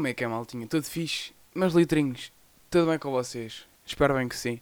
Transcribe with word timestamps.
Como 0.00 0.08
é 0.08 0.14
que 0.14 0.24
é, 0.24 0.26
maltinha? 0.26 0.66
Tudo 0.66 0.84
fixe? 0.84 1.30
Meus 1.54 1.74
litrinhos, 1.74 2.32
tudo 2.70 2.86
bem 2.88 2.98
com 2.98 3.10
vocês? 3.10 3.66
Espero 3.84 4.14
bem 4.14 4.26
que 4.30 4.34
sim. 4.34 4.58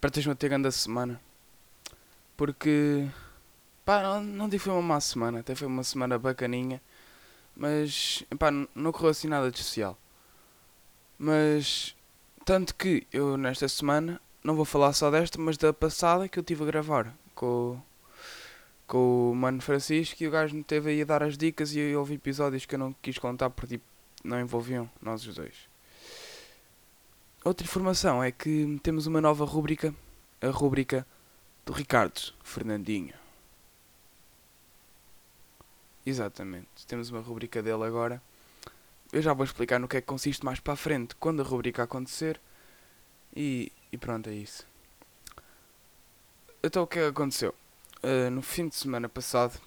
Para 0.00 0.08
estejam 0.08 0.32
a 0.32 0.34
ter 0.34 0.48
grande 0.48 0.72
semana. 0.72 1.20
Porque, 2.36 3.06
pá, 3.84 4.02
não, 4.02 4.20
não 4.20 4.48
digo 4.48 4.64
foi 4.64 4.72
uma 4.72 4.82
má 4.82 5.00
semana, 5.00 5.38
até 5.38 5.54
foi 5.54 5.68
uma 5.68 5.84
semana 5.84 6.18
bacaninha. 6.18 6.82
Mas, 7.54 8.24
pá, 8.36 8.50
não 8.50 8.90
correu 8.90 9.10
assim 9.10 9.28
nada 9.28 9.48
de 9.48 9.60
especial. 9.60 9.96
Mas, 11.16 11.94
tanto 12.44 12.74
que 12.74 13.06
eu 13.12 13.36
nesta 13.36 13.68
semana, 13.68 14.20
não 14.42 14.56
vou 14.56 14.64
falar 14.64 14.92
só 14.92 15.08
desta, 15.08 15.40
mas 15.40 15.56
da 15.56 15.72
passada 15.72 16.28
que 16.28 16.36
eu 16.36 16.40
estive 16.40 16.64
a 16.64 16.66
gravar 16.66 17.14
com, 17.32 17.80
com 18.88 19.30
o 19.30 19.36
Mano 19.36 19.62
Francisco 19.62 20.20
e 20.20 20.26
o 20.26 20.32
gajo 20.32 20.56
me 20.56 20.64
teve 20.64 20.90
aí 20.90 21.02
a 21.02 21.04
dar 21.04 21.22
as 21.22 21.38
dicas 21.38 21.72
e 21.76 21.78
eu 21.78 22.00
ouvi 22.00 22.14
episódios 22.14 22.66
que 22.66 22.74
eu 22.74 22.78
não 22.80 22.92
quis 23.00 23.18
contar 23.18 23.50
porque 23.50 23.76
tipo, 23.76 23.84
não 24.28 24.40
envolviam 24.40 24.88
nós 25.00 25.26
os 25.26 25.34
dois. 25.34 25.54
Outra 27.44 27.64
informação 27.64 28.22
é 28.22 28.30
que 28.30 28.78
temos 28.82 29.06
uma 29.06 29.20
nova 29.20 29.44
rúbrica, 29.44 29.94
a 30.40 30.48
rúbrica 30.48 31.06
do 31.64 31.72
Ricardo 31.72 32.32
Fernandinho. 32.42 33.14
Exatamente, 36.04 36.86
temos 36.86 37.10
uma 37.10 37.20
rúbrica 37.20 37.62
dele 37.62 37.84
agora. 37.84 38.22
Eu 39.12 39.22
já 39.22 39.32
vou 39.32 39.44
explicar 39.44 39.78
no 39.78 39.88
que 39.88 39.96
é 39.96 40.00
que 40.00 40.06
consiste 40.06 40.44
mais 40.44 40.60
para 40.60 40.74
a 40.74 40.76
frente, 40.76 41.14
quando 41.16 41.40
a 41.40 41.44
rúbrica 41.44 41.82
acontecer. 41.82 42.40
E, 43.34 43.72
e 43.90 43.96
pronto, 43.96 44.28
é 44.28 44.34
isso. 44.34 44.66
Então 46.62 46.82
o 46.82 46.86
que 46.86 46.98
é 46.98 47.06
aconteceu? 47.06 47.54
Uh, 48.02 48.30
no 48.30 48.42
fim 48.42 48.68
de 48.68 48.74
semana 48.74 49.08
passado, 49.08 49.60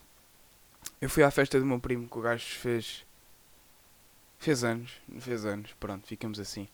eu 0.99 1.09
fui 1.09 1.23
à 1.23 1.31
festa 1.31 1.59
do 1.59 1.65
meu 1.65 1.79
primo, 1.79 2.07
que 2.07 2.17
o 2.17 2.21
gajo 2.21 2.45
fez. 2.45 3.05
Fez 4.41 4.63
anos, 4.63 4.99
fez 5.19 5.45
anos, 5.45 5.71
pronto, 5.79 6.07
ficamos 6.07 6.39
assim. 6.39 6.67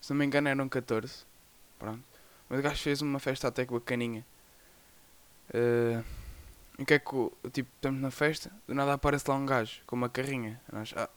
Se 0.00 0.10
não 0.10 0.18
me 0.18 0.26
engano 0.26 0.48
eram 0.48 0.68
14, 0.68 1.24
pronto. 1.78 2.02
Mas 2.48 2.58
o 2.58 2.62
gajo 2.62 2.82
fez 2.82 3.02
uma 3.02 3.20
festa 3.20 3.46
até 3.46 3.64
que 3.64 3.72
bacaninha. 3.72 4.26
Uh, 5.50 6.04
o 6.76 6.84
que 6.84 6.94
é 6.94 6.98
que, 6.98 7.50
tipo, 7.52 7.70
estamos 7.76 8.00
na 8.00 8.10
festa, 8.10 8.50
do 8.66 8.74
nada 8.74 8.94
aparece 8.94 9.30
lá 9.30 9.36
um 9.36 9.46
gajo 9.46 9.80
com 9.86 9.94
uma 9.94 10.08
carrinha. 10.08 10.60
Nós, 10.72 10.92
ah, 10.96 11.08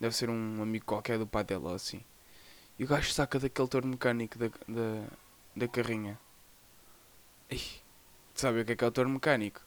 deve 0.00 0.16
ser 0.16 0.28
um 0.30 0.60
amigo 0.60 0.84
qualquer 0.84 1.16
do 1.16 1.28
pai 1.28 1.44
dele 1.44 1.64
ou 1.64 1.74
assim. 1.74 2.02
E 2.76 2.82
o 2.82 2.88
gajo 2.88 3.12
saca 3.12 3.38
daquele 3.38 3.68
torno 3.68 3.90
mecânico 3.90 4.36
da, 4.36 4.48
da, 4.48 5.06
da 5.54 5.68
carrinha. 5.68 6.18
Ih, 7.52 7.62
sabe 8.34 8.62
o 8.62 8.64
que 8.64 8.72
é 8.72 8.76
que 8.76 8.82
é 8.82 8.88
o 8.88 8.90
torno 8.90 9.12
mecânico? 9.14 9.60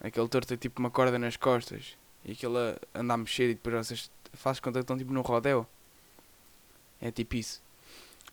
Aquele 0.00 0.28
torno 0.28 0.46
tem 0.46 0.56
tipo 0.56 0.78
uma 0.78 0.88
corda 0.88 1.18
nas 1.18 1.36
costas 1.36 1.98
e 2.24 2.30
aquilo 2.30 2.56
anda 2.94 3.14
a 3.14 3.16
mexer 3.16 3.50
e 3.50 3.54
depois 3.54 3.88
vocês 3.88 4.08
fazem 4.32 4.62
conta 4.62 4.78
que 4.78 4.84
estão 4.84 4.98
tipo 4.98 5.12
no 5.12 5.22
rodeo. 5.22 5.66
É 7.00 7.10
tipo 7.10 7.36
isso. 7.36 7.62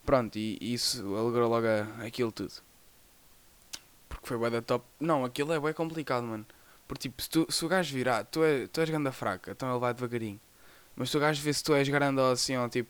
Pronto, 0.05 0.37
e, 0.37 0.57
e 0.61 0.73
isso 0.73 1.15
alegrou 1.15 1.49
logo 1.49 1.67
a, 1.67 2.05
aquilo 2.05 2.31
tudo. 2.31 2.53
Porque 4.09 4.27
foi 4.27 4.37
bué 4.37 4.49
da 4.49 4.61
top. 4.61 4.85
Não, 4.99 5.25
aquilo 5.25 5.53
é 5.53 5.59
bué 5.59 5.73
complicado, 5.73 6.23
mano. 6.23 6.45
Porque 6.87 7.09
tipo, 7.09 7.21
se, 7.21 7.29
tu, 7.29 7.45
se 7.49 7.65
o 7.65 7.67
gajo 7.67 7.93
virar, 7.93 8.23
tu, 8.25 8.43
é, 8.43 8.67
tu 8.67 8.79
és 8.81 8.89
ganda 8.89 9.11
fraca, 9.11 9.51
então 9.51 9.69
ele 9.69 9.79
vai 9.79 9.93
devagarinho. 9.93 10.39
Mas 10.95 11.09
se 11.09 11.17
o 11.17 11.19
gajo 11.19 11.41
vê 11.41 11.53
se 11.53 11.63
tu 11.63 11.73
és 11.75 11.87
grande 11.89 12.19
ou 12.21 12.31
assim, 12.31 12.57
ou 12.57 12.69
tipo, 12.69 12.89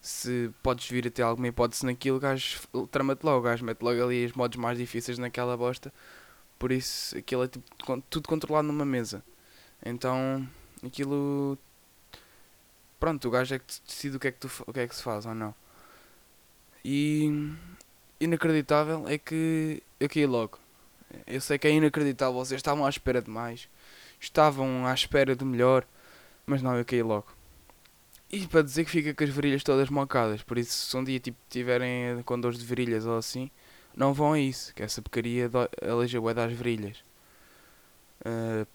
se 0.00 0.50
podes 0.62 0.88
vir 0.88 1.06
a 1.06 1.10
ter 1.10 1.22
alguma 1.22 1.48
hipótese 1.48 1.84
naquilo, 1.86 2.18
o 2.18 2.20
gajo 2.20 2.60
trama-te 2.90 3.24
logo, 3.24 3.40
o 3.40 3.42
gajo 3.42 3.64
mete 3.64 3.82
logo 3.82 4.02
ali 4.02 4.26
os 4.26 4.32
modos 4.32 4.58
mais 4.58 4.78
difíceis 4.78 5.18
naquela 5.18 5.56
bosta. 5.56 5.92
Por 6.58 6.72
isso, 6.72 7.16
aquilo 7.16 7.44
é 7.44 7.48
tipo, 7.48 8.02
tudo 8.10 8.28
controlado 8.28 8.68
numa 8.68 8.84
mesa. 8.84 9.24
Então, 9.84 10.46
aquilo. 10.84 11.58
Pronto, 13.00 13.26
o 13.26 13.30
gajo 13.30 13.54
é 13.54 13.58
que 13.58 13.64
decide 13.86 14.16
o 14.18 14.20
que 14.20 14.28
é 14.28 14.32
que, 14.32 14.38
tu, 14.38 14.50
o 14.66 14.72
que, 14.72 14.80
é 14.80 14.86
que 14.86 14.94
se 14.94 15.02
faz 15.02 15.24
ou 15.24 15.34
não. 15.34 15.54
E. 16.84 17.52
Inacreditável 18.20 19.08
é 19.08 19.16
que 19.16 19.82
eu 19.98 20.06
caí 20.06 20.26
logo. 20.26 20.58
Eu 21.26 21.40
sei 21.40 21.58
que 21.58 21.66
é 21.66 21.72
inacreditável, 21.72 22.34
vocês 22.34 22.58
estavam 22.58 22.84
à 22.84 22.90
espera 22.90 23.22
de 23.22 23.30
mais, 23.30 23.66
estavam 24.20 24.86
à 24.86 24.92
espera 24.92 25.34
de 25.34 25.42
melhor, 25.42 25.86
mas 26.44 26.60
não, 26.60 26.76
eu 26.76 26.84
caí 26.84 27.02
logo. 27.02 27.28
E 28.30 28.46
para 28.46 28.62
dizer 28.62 28.84
que 28.84 28.90
fica 28.90 29.14
com 29.14 29.24
as 29.24 29.30
virilhas 29.30 29.64
todas 29.64 29.88
mocadas, 29.88 30.42
por 30.42 30.58
isso 30.58 30.86
se 30.86 30.96
um 30.96 31.02
dia 31.02 31.18
tipo, 31.18 31.38
tiverem 31.48 32.22
com 32.24 32.38
dores 32.38 32.58
de 32.58 32.66
virilhas 32.66 33.06
ou 33.06 33.16
assim, 33.16 33.50
não 33.96 34.12
vão 34.12 34.34
a 34.34 34.38
isso, 34.38 34.74
que 34.74 34.82
essa 34.82 35.00
porcaria 35.00 35.50
aleja 35.82 36.20
o 36.20 36.34
das 36.34 36.52
virilhas. 36.52 36.98
Uh, 38.20 38.66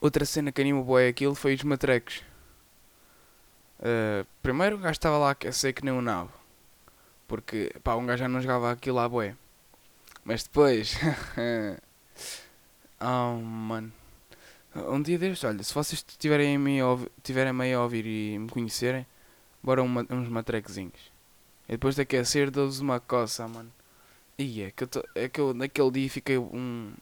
outra 0.00 0.24
cena 0.24 0.52
que 0.52 0.60
anima 0.60 0.80
o 0.80 0.96
aquilo 0.96 1.34
foi 1.34 1.54
os 1.54 1.64
matrecos. 1.64 2.22
Uh, 3.82 4.24
primeiro 4.40 4.76
o 4.76 4.78
gajo 4.78 4.92
estava 4.92 5.18
lá 5.18 5.28
a 5.28 5.32
aquecer 5.32 5.74
que 5.74 5.84
nem 5.84 5.92
um 5.92 6.00
nabo. 6.00 6.30
Porque 7.26 7.74
pá, 7.82 7.96
um 7.96 8.06
gajo 8.06 8.20
já 8.20 8.28
não 8.28 8.40
jogava 8.40 8.70
aquilo 8.70 9.00
à 9.00 9.08
boé. 9.08 9.34
Mas 10.24 10.44
depois. 10.44 10.96
oh 13.00 13.36
mano. 13.42 13.92
Um 14.74 15.02
dia 15.02 15.18
destes, 15.18 15.44
olha, 15.44 15.62
se 15.62 15.74
vocês 15.74 16.02
tiverem 16.18 16.56
meio 16.56 16.94
a, 16.94 16.98
tiverem 17.22 17.52
meio 17.52 17.78
a 17.78 17.82
ouvir 17.82 18.06
e 18.06 18.38
me 18.38 18.48
conhecerem, 18.48 19.06
bora 19.62 19.82
uma, 19.82 20.06
uns 20.08 20.28
matrequezinhos. 20.28 21.12
E 21.68 21.72
depois 21.72 21.94
de 21.94 22.02
aquecer, 22.02 22.50
dou-vos 22.50 22.80
uma 22.80 22.98
coça, 22.98 23.46
mano. 23.46 23.70
E 24.38 24.62
é 24.62 24.70
que, 24.70 24.84
eu 24.84 24.88
é 25.14 25.28
que 25.28 25.40
eu 25.40 25.52
naquele 25.52 25.90
dia 25.90 26.10
fiquei 26.10 26.38
um. 26.38 26.94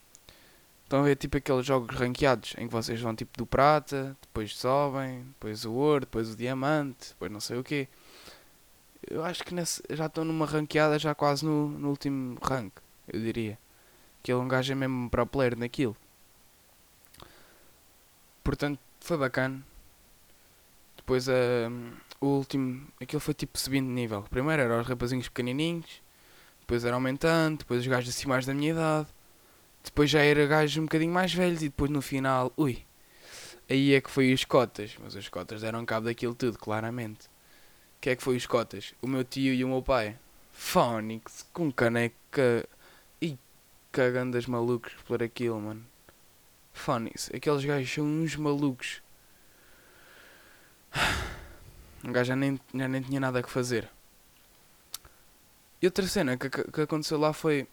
Estão 0.90 1.02
a 1.02 1.04
ver 1.04 1.14
tipo 1.14 1.36
aqueles 1.36 1.64
jogos 1.64 1.94
ranqueados 1.94 2.52
em 2.58 2.66
que 2.66 2.72
vocês 2.72 3.00
vão 3.00 3.14
tipo 3.14 3.38
do 3.38 3.46
prata, 3.46 4.16
depois 4.22 4.56
sobem, 4.56 5.22
depois 5.22 5.64
o 5.64 5.72
ouro, 5.72 6.00
depois 6.00 6.32
o 6.32 6.36
diamante, 6.36 7.10
depois 7.10 7.30
não 7.30 7.38
sei 7.38 7.58
o 7.58 7.62
quê. 7.62 7.86
Eu 9.08 9.24
acho 9.24 9.44
que 9.44 9.54
nesse, 9.54 9.80
já 9.90 10.06
estou 10.06 10.24
numa 10.24 10.44
ranqueada 10.44 10.98
já 10.98 11.14
quase 11.14 11.44
no, 11.44 11.68
no 11.68 11.90
último 11.90 12.36
rank, 12.42 12.72
eu 13.06 13.20
diria. 13.20 13.56
Que 14.20 14.32
é 14.32 14.34
um 14.36 14.48
gajo 14.48 14.72
é 14.72 14.74
mesmo 14.74 15.08
pro 15.08 15.24
player 15.24 15.56
naquilo. 15.56 15.96
Portanto, 18.42 18.80
foi 18.98 19.16
bacana. 19.16 19.64
Depois 20.96 21.28
uh, 21.28 21.32
o 22.20 22.26
último, 22.26 22.84
aquilo 23.00 23.20
foi 23.20 23.34
tipo 23.34 23.56
subindo 23.60 23.86
de 23.86 23.92
nível. 23.92 24.24
Primeiro 24.28 24.62
eram 24.62 24.80
os 24.80 24.88
rapazinhos 24.88 25.28
pequenininhos, 25.28 26.02
depois 26.62 26.84
era 26.84 26.96
aumentando, 26.96 27.58
depois 27.58 27.80
os 27.80 27.86
gajos 27.86 28.12
assim 28.12 28.26
mais 28.26 28.44
da 28.44 28.52
minha 28.52 28.72
idade, 28.72 29.06
depois 29.84 30.10
já 30.10 30.20
era 30.22 30.46
gajos 30.46 30.76
um 30.76 30.82
bocadinho 30.82 31.12
mais 31.12 31.32
velhos 31.32 31.62
e 31.62 31.68
depois 31.68 31.90
no 31.90 32.02
final, 32.02 32.52
ui, 32.56 32.84
aí 33.68 33.94
é 33.94 34.00
que 34.00 34.10
foi 34.10 34.32
os 34.32 34.44
cotas, 34.44 34.96
mas 35.02 35.14
os 35.14 35.28
cotas 35.28 35.62
deram 35.62 35.84
cabo 35.84 36.06
daquilo 36.06 36.34
tudo, 36.34 36.58
claramente. 36.58 37.26
O 37.26 38.00
que 38.00 38.10
é 38.10 38.16
que 38.16 38.22
foi 38.22 38.36
os 38.36 38.46
cotas? 38.46 38.94
O 39.02 39.06
meu 39.06 39.24
tio 39.24 39.52
e 39.52 39.64
o 39.64 39.68
meu 39.68 39.82
pai. 39.82 40.16
Fónix, 40.52 41.46
com 41.52 41.70
caneca 41.70 42.66
e 43.20 43.38
cagando 43.92 44.36
as 44.36 44.46
malucos 44.46 44.92
por 45.06 45.22
aquilo, 45.22 45.60
mano. 45.60 45.84
Fónix, 46.72 47.30
aqueles 47.34 47.64
gajos 47.64 47.92
são 47.92 48.04
uns 48.04 48.36
malucos. 48.36 49.02
Um 52.02 52.12
gajo 52.12 52.28
já 52.28 52.36
nem, 52.36 52.58
já 52.74 52.88
nem 52.88 53.02
tinha 53.02 53.20
nada 53.20 53.40
a 53.40 53.42
fazer. 53.42 53.86
E 55.82 55.86
outra 55.86 56.06
cena 56.06 56.36
que, 56.36 56.48
que, 56.48 56.64
que 56.64 56.80
aconteceu 56.80 57.18
lá 57.18 57.32
foi. 57.32 57.66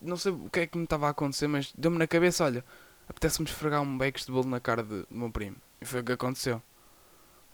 Não 0.00 0.16
sei 0.16 0.32
o 0.32 0.50
que 0.50 0.60
é 0.60 0.66
que 0.66 0.76
me 0.76 0.84
estava 0.84 1.06
a 1.06 1.10
acontecer, 1.10 1.48
mas 1.48 1.72
deu-me 1.76 1.98
na 1.98 2.06
cabeça: 2.06 2.44
olha, 2.44 2.64
apetece-me 3.08 3.48
esfregar 3.48 3.82
um 3.82 3.98
becos 3.98 4.26
de 4.26 4.32
bolo 4.32 4.48
na 4.48 4.60
cara 4.60 4.82
de, 4.82 5.02
do 5.02 5.06
meu 5.10 5.30
primo. 5.30 5.56
E 5.80 5.84
foi 5.84 6.00
o 6.00 6.04
que 6.04 6.12
aconteceu. 6.12 6.62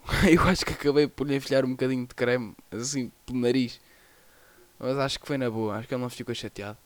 Eu 0.29 0.41
acho 0.43 0.65
que 0.65 0.73
acabei 0.73 1.07
por 1.07 1.27
lhe 1.27 1.35
enfiar 1.35 1.65
um 1.65 1.71
bocadinho 1.71 2.05
de 2.05 2.15
creme, 2.15 2.55
assim, 2.71 3.11
pelo 3.25 3.39
nariz. 3.39 3.79
Mas 4.79 4.97
acho 4.97 5.19
que 5.19 5.27
foi 5.27 5.37
na 5.37 5.49
boa, 5.49 5.77
acho 5.77 5.87
que 5.87 5.93
ele 5.93 6.01
não 6.01 6.09
ficou 6.09 6.35
chateado. 6.35 6.77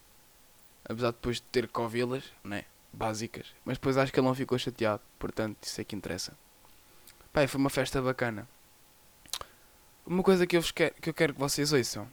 Apesar 0.86 1.10
de 1.10 1.16
depois 1.18 1.38
de 1.38 1.44
ter 1.44 1.68
covilas, 1.68 2.24
né? 2.44 2.66
básicas. 2.98 3.54
Mas 3.64 3.78
depois 3.78 3.98
acho 3.98 4.12
que 4.12 4.20
ele 4.20 4.28
não 4.28 4.36
ficou 4.36 4.58
chateado. 4.58 5.02
Portanto, 5.20 5.58
isso 5.62 5.80
é 5.80 5.84
que 5.84 5.96
interessa. 5.96 6.34
Pai, 7.32 7.48
foi 7.48 7.60
uma 7.60 7.70
festa 7.70 8.02
bacana. 8.02 8.48
Uma 10.06 10.24
coisa 10.24 10.48
que 10.48 10.58
eu, 10.58 10.64
quero, 10.74 10.96
que 10.96 11.10
eu 11.10 11.14
quero 11.14 11.34
que 11.34 11.40
vocês 11.40 11.72
ouçam 11.72 12.08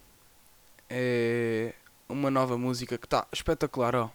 é 0.89 1.75
uma 2.09 2.31
nova 2.31 2.57
música 2.59 2.99
que 2.99 3.07
está 3.07 3.27
espetacular, 3.33 3.95
ó. 3.95 4.11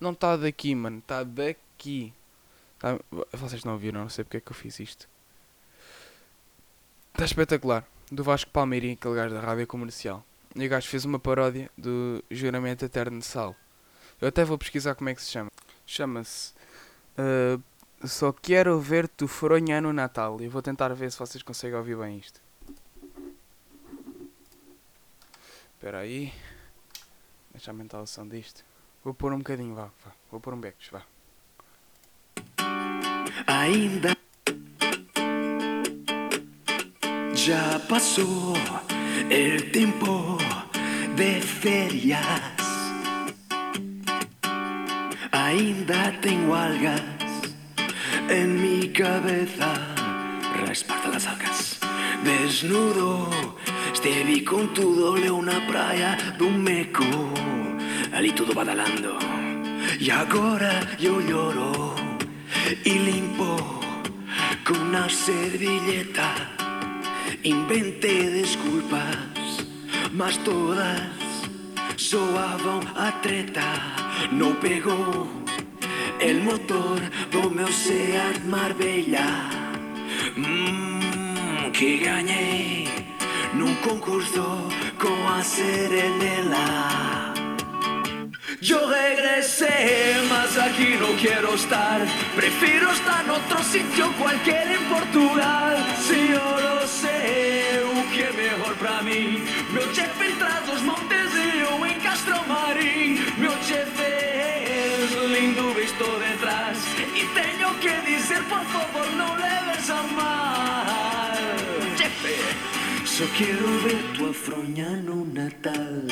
Não 0.00 0.12
está 0.12 0.36
daqui, 0.36 0.74
mano. 0.74 0.98
Está 0.98 1.22
daqui. 1.22 2.12
Tá... 2.78 2.98
Vocês 3.32 3.64
não 3.64 3.72
ouviram, 3.72 4.00
não 4.00 4.08
sei 4.08 4.24
porque 4.24 4.38
é 4.38 4.40
que 4.40 4.50
eu 4.50 4.54
fiz 4.54 4.78
isto. 4.80 5.08
Está 7.12 7.24
espetacular. 7.24 7.86
Do 8.10 8.22
Vasco 8.22 8.50
Palmeirinho, 8.50 8.94
aquele 8.94 9.14
gajo 9.14 9.34
da 9.34 9.40
rádio 9.40 9.66
comercial. 9.66 10.24
E 10.54 10.66
o 10.66 10.68
gajo 10.68 10.88
fez 10.88 11.04
uma 11.04 11.18
paródia 11.18 11.70
do 11.76 12.22
Juramento 12.30 12.84
Eterno 12.84 13.18
de 13.18 13.24
Sal. 13.24 13.56
Eu 14.20 14.28
até 14.28 14.44
vou 14.44 14.58
pesquisar 14.58 14.94
como 14.94 15.10
é 15.10 15.14
que 15.14 15.22
se 15.22 15.30
chama. 15.30 15.50
Chama-se 15.86 16.52
uh, 17.18 17.62
Só 18.06 18.32
Quero 18.32 18.78
Ver-te 18.78 19.26
Fronha 19.26 19.80
no 19.80 19.92
Natal. 19.92 20.40
E 20.40 20.48
vou 20.48 20.62
tentar 20.62 20.92
ver 20.94 21.10
se 21.10 21.18
vocês 21.18 21.42
conseguem 21.42 21.76
ouvir 21.76 21.96
bem 21.96 22.18
isto. 22.18 22.40
Espera 25.74 25.98
aí. 25.98 26.32
Deixa 27.54 27.70
aumentar 27.70 28.00
a 28.00 28.06
som 28.06 28.28
disto. 28.28 28.62
Vou 29.02 29.14
pôr 29.14 29.32
um 29.32 29.38
bocadinho, 29.38 29.74
vá. 29.74 29.88
vá. 30.04 30.12
Vou 30.30 30.40
pôr 30.40 30.52
um 30.52 30.60
becos, 30.60 30.88
vá. 30.88 31.02
ya 37.46 37.78
pasó 37.90 38.54
el 39.28 39.70
tiempo 39.70 40.38
de 41.14 41.42
ferias. 41.42 42.22
Ainda 45.30 46.18
tengo 46.22 46.54
algas 46.54 47.02
en 48.30 48.62
mi 48.62 48.88
cabeza. 48.88 49.74
Resparta 50.66 51.08
las 51.08 51.26
algas. 51.26 51.78
Desnudo, 52.24 53.28
estevi 54.04 54.44
con 54.44 54.74
todo, 54.74 55.16
leo 55.16 55.36
una 55.36 55.58
praia 55.66 56.16
dun 56.36 56.62
meco. 56.62 57.04
Ali 58.12 58.32
todo 58.32 58.52
badalando. 58.52 59.16
E 59.98 60.10
agora 60.10 60.72
eu 60.98 61.20
lloro 61.20 61.94
e 62.84 62.92
limpo 62.98 63.56
con 64.62 64.78
una 64.88 65.08
servilleta. 65.08 66.30
Inventé 67.44 68.28
desculpas, 68.28 69.64
mas 70.12 70.36
todas 70.44 71.00
soaban 71.96 72.84
a 72.96 73.10
treta. 73.22 73.70
No 74.32 74.54
pegou 74.60 75.26
el 76.20 76.42
motor 76.42 77.00
do 77.30 77.50
meu 77.50 77.72
Seat 77.72 78.44
Marbella. 78.44 79.48
Mmm, 80.36 81.72
que 81.72 82.04
gañei 83.54 83.58
nun 83.58 83.74
concurso 83.76 84.68
coa 84.98 85.42
Serenela. 85.42 87.32
Yo 88.60 88.78
regresé, 88.88 90.16
mas 90.28 90.56
aquí 90.58 90.96
no 90.98 91.08
quiero 91.20 91.54
estar. 91.54 92.00
Prefiero 92.34 92.90
estar 92.92 93.24
en 93.24 93.30
otro 93.30 93.62
sitio, 93.62 94.12
cualquier 94.18 94.72
en 94.72 94.84
Portugal. 94.84 95.76
Si 96.06 96.28
yo 96.28 96.60
lo 96.60 96.86
sé, 96.86 97.82
o 97.84 98.10
que 98.12 98.22
é 98.22 98.32
mejor 98.32 98.74
para 98.76 99.02
mí. 99.02 99.44
Meu 99.70 99.92
chefe 99.92 100.32
tras 100.38 100.68
os 100.68 100.82
montes 100.82 101.28
e 101.34 101.58
eu 101.60 101.84
en 101.86 101.98
Castro 102.00 102.36
Marín. 102.46 103.20
Meu 103.38 103.54
chefe 103.62 104.10
es 105.02 105.12
lindo 105.30 105.74
visto 105.74 106.04
detrás. 106.18 106.78
Y 107.14 107.24
tengo 107.40 107.68
que 107.80 107.94
dizer, 108.10 108.42
por 108.44 108.64
favor, 108.72 109.06
no 109.20 109.36
leves 109.36 109.90
a 109.90 110.02
mal. 110.18 111.36
Chefe, 111.98 112.73
só 113.16 113.24
quiero 113.38 113.66
ver 113.84 114.02
tu 114.14 114.26
afroña 114.26 114.90
no 115.06 115.24
Natal. 115.24 116.08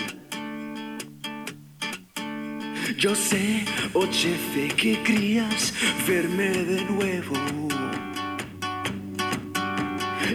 Yo 2.97 3.13
sé, 3.17 3.65
oh 3.93 4.07
jefe, 4.07 4.69
que 4.81 5.03
querías 5.03 5.75
verme 6.07 6.51
de 6.51 6.85
nuevo. 6.85 7.37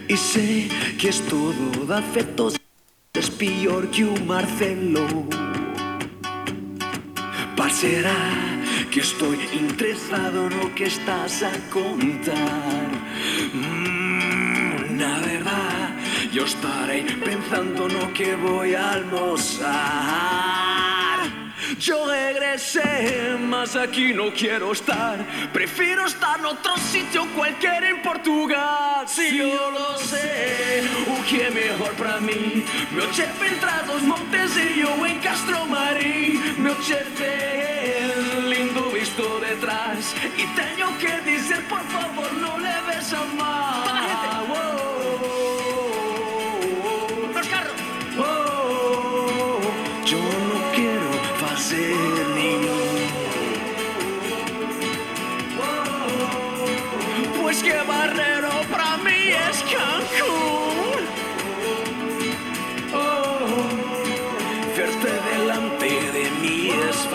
Y 0.09 0.17
sé 0.17 0.67
que 0.99 1.07
es 1.07 1.21
todo 1.27 1.85
de 1.85 2.59
es 3.13 3.29
peor 3.29 3.89
que 3.89 4.03
un 4.03 4.27
Marcelo. 4.27 5.07
Pasará 7.55 8.21
que 8.91 8.99
estoy 8.99 9.39
interesado 9.53 10.47
en 10.47 10.59
lo 10.59 10.75
que 10.75 10.87
estás 10.87 11.43
a 11.43 11.53
contar. 11.69 12.89
Mm, 13.53 14.97
verdad, 15.19 15.76
yo 16.37 16.45
estaré 16.45 17.01
pensando 17.25 17.87
en 17.87 17.93
lo 17.99 18.13
que 18.13 18.35
voy 18.35 18.75
a 18.75 18.91
almorzar. 18.91 19.67
Yo 21.79 22.05
regresé, 22.05 23.37
mas 23.41 23.75
aquí 23.75 24.13
no 24.13 24.31
quiero 24.31 24.71
estar. 24.71 25.17
Prefiero 25.51 26.05
estar 26.05 26.37
en 26.37 26.45
otro 26.45 26.77
sitio, 26.77 27.25
cualquiera 27.35 27.89
en 27.89 28.03
Portugal. 28.03 29.07
Si 29.07 29.35
yo 29.35 29.71
lo 29.71 29.97
sé, 29.97 30.83
o 31.09 31.23
que 31.27 31.41
é 31.41 31.49
mejor 31.49 31.91
para 31.93 32.19
mí. 32.19 32.63
Meu 32.91 33.11
chefe 33.11 33.47
entra 33.47 33.81
dos 33.87 34.03
montes 34.03 34.55
e 34.57 34.81
eu 34.81 35.07
em 35.07 35.19
Castro 35.19 35.65
Marín. 35.65 36.39
Meu 36.59 36.75
chefe 36.83 37.31
lindo 38.47 38.91
visto 38.91 39.39
detrás. 39.39 40.15
Y 40.37 40.45
tengo 40.61 40.95
que 40.99 41.19
dizer, 41.31 41.63
por 41.67 41.81
favor, 41.95 42.31
no 42.33 42.59
leves 42.59 43.11
a 43.13 43.25
mal. 43.39 44.86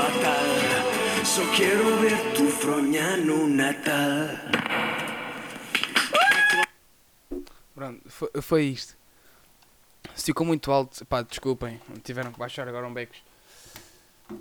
Fatal. 0.02 1.24
Só 1.24 1.42
quiero 1.54 1.96
ver 1.98 2.34
tu 2.34 2.48
froña 2.48 3.16
no 3.16 3.46
Natal. 3.46 4.28
Pronto, 7.74 8.10
foi, 8.10 8.30
foi 8.42 8.64
isto. 8.64 8.96
Se 10.14 10.26
ficou 10.26 10.46
muito 10.46 10.70
alto, 10.72 11.04
pá, 11.06 11.22
desculpem, 11.22 11.80
tiveram 12.02 12.32
que 12.32 12.38
baixar 12.38 12.66
agora 12.68 12.86
um 12.86 12.92
becos. 12.92 13.22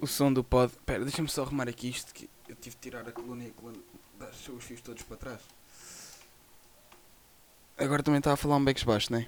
O 0.01 0.07
som 0.07 0.33
do 0.33 0.43
pod. 0.43 0.73
Pera, 0.85 1.03
deixa-me 1.03 1.29
só 1.29 1.43
arrumar 1.43 1.69
aqui 1.69 1.89
isto 1.89 2.13
que 2.13 2.29
eu 2.47 2.55
tive 2.55 2.75
de 2.75 2.81
tirar 2.81 3.07
a 3.07 3.11
coluna 3.11 3.43
e 3.43 3.47
a 3.47 3.51
coluna 3.51 3.77
os 4.55 4.63
fios 4.63 4.81
todos 4.81 5.03
para 5.03 5.17
trás. 5.17 5.41
Agora 7.77 8.03
também 8.03 8.19
estava 8.19 8.35
a 8.35 8.37
falar 8.37 8.57
um 8.57 8.63
becos 8.63 8.83
baixo, 8.83 9.11
né? 9.11 9.27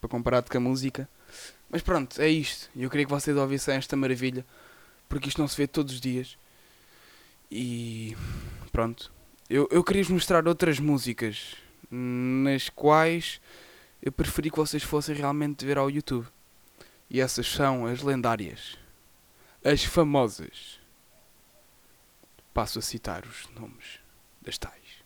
Para 0.00 0.08
comparar 0.08 0.42
com 0.42 0.58
a 0.58 0.60
música. 0.60 1.08
Mas 1.68 1.82
pronto, 1.82 2.20
é 2.20 2.28
isto. 2.28 2.70
E 2.74 2.82
Eu 2.82 2.90
queria 2.90 3.06
que 3.06 3.12
vocês 3.12 3.36
ouvissem 3.36 3.74
esta 3.76 3.96
maravilha, 3.96 4.44
porque 5.08 5.28
isto 5.28 5.40
não 5.40 5.48
se 5.48 5.56
vê 5.56 5.66
todos 5.66 5.94
os 5.94 6.00
dias. 6.00 6.38
E 7.50 8.16
pronto. 8.72 9.12
Eu, 9.48 9.68
eu 9.70 9.84
queria 9.84 10.02
vos 10.02 10.10
mostrar 10.12 10.46
outras 10.48 10.80
músicas 10.80 11.54
nas 11.90 12.68
quais 12.68 13.40
eu 14.02 14.10
preferi 14.10 14.50
que 14.50 14.56
vocês 14.56 14.82
fossem 14.82 15.14
realmente 15.14 15.64
ver 15.64 15.78
ao 15.78 15.90
YouTube. 15.90 16.26
E 17.08 17.20
essas 17.20 17.46
são 17.46 17.86
as 17.86 18.02
lendárias. 18.02 18.76
As 19.64 19.84
famosas. 19.84 20.80
Passo 22.52 22.78
a 22.78 22.82
citar 22.82 23.24
os 23.24 23.48
nomes 23.50 24.00
das 24.42 24.58
tais. 24.58 25.04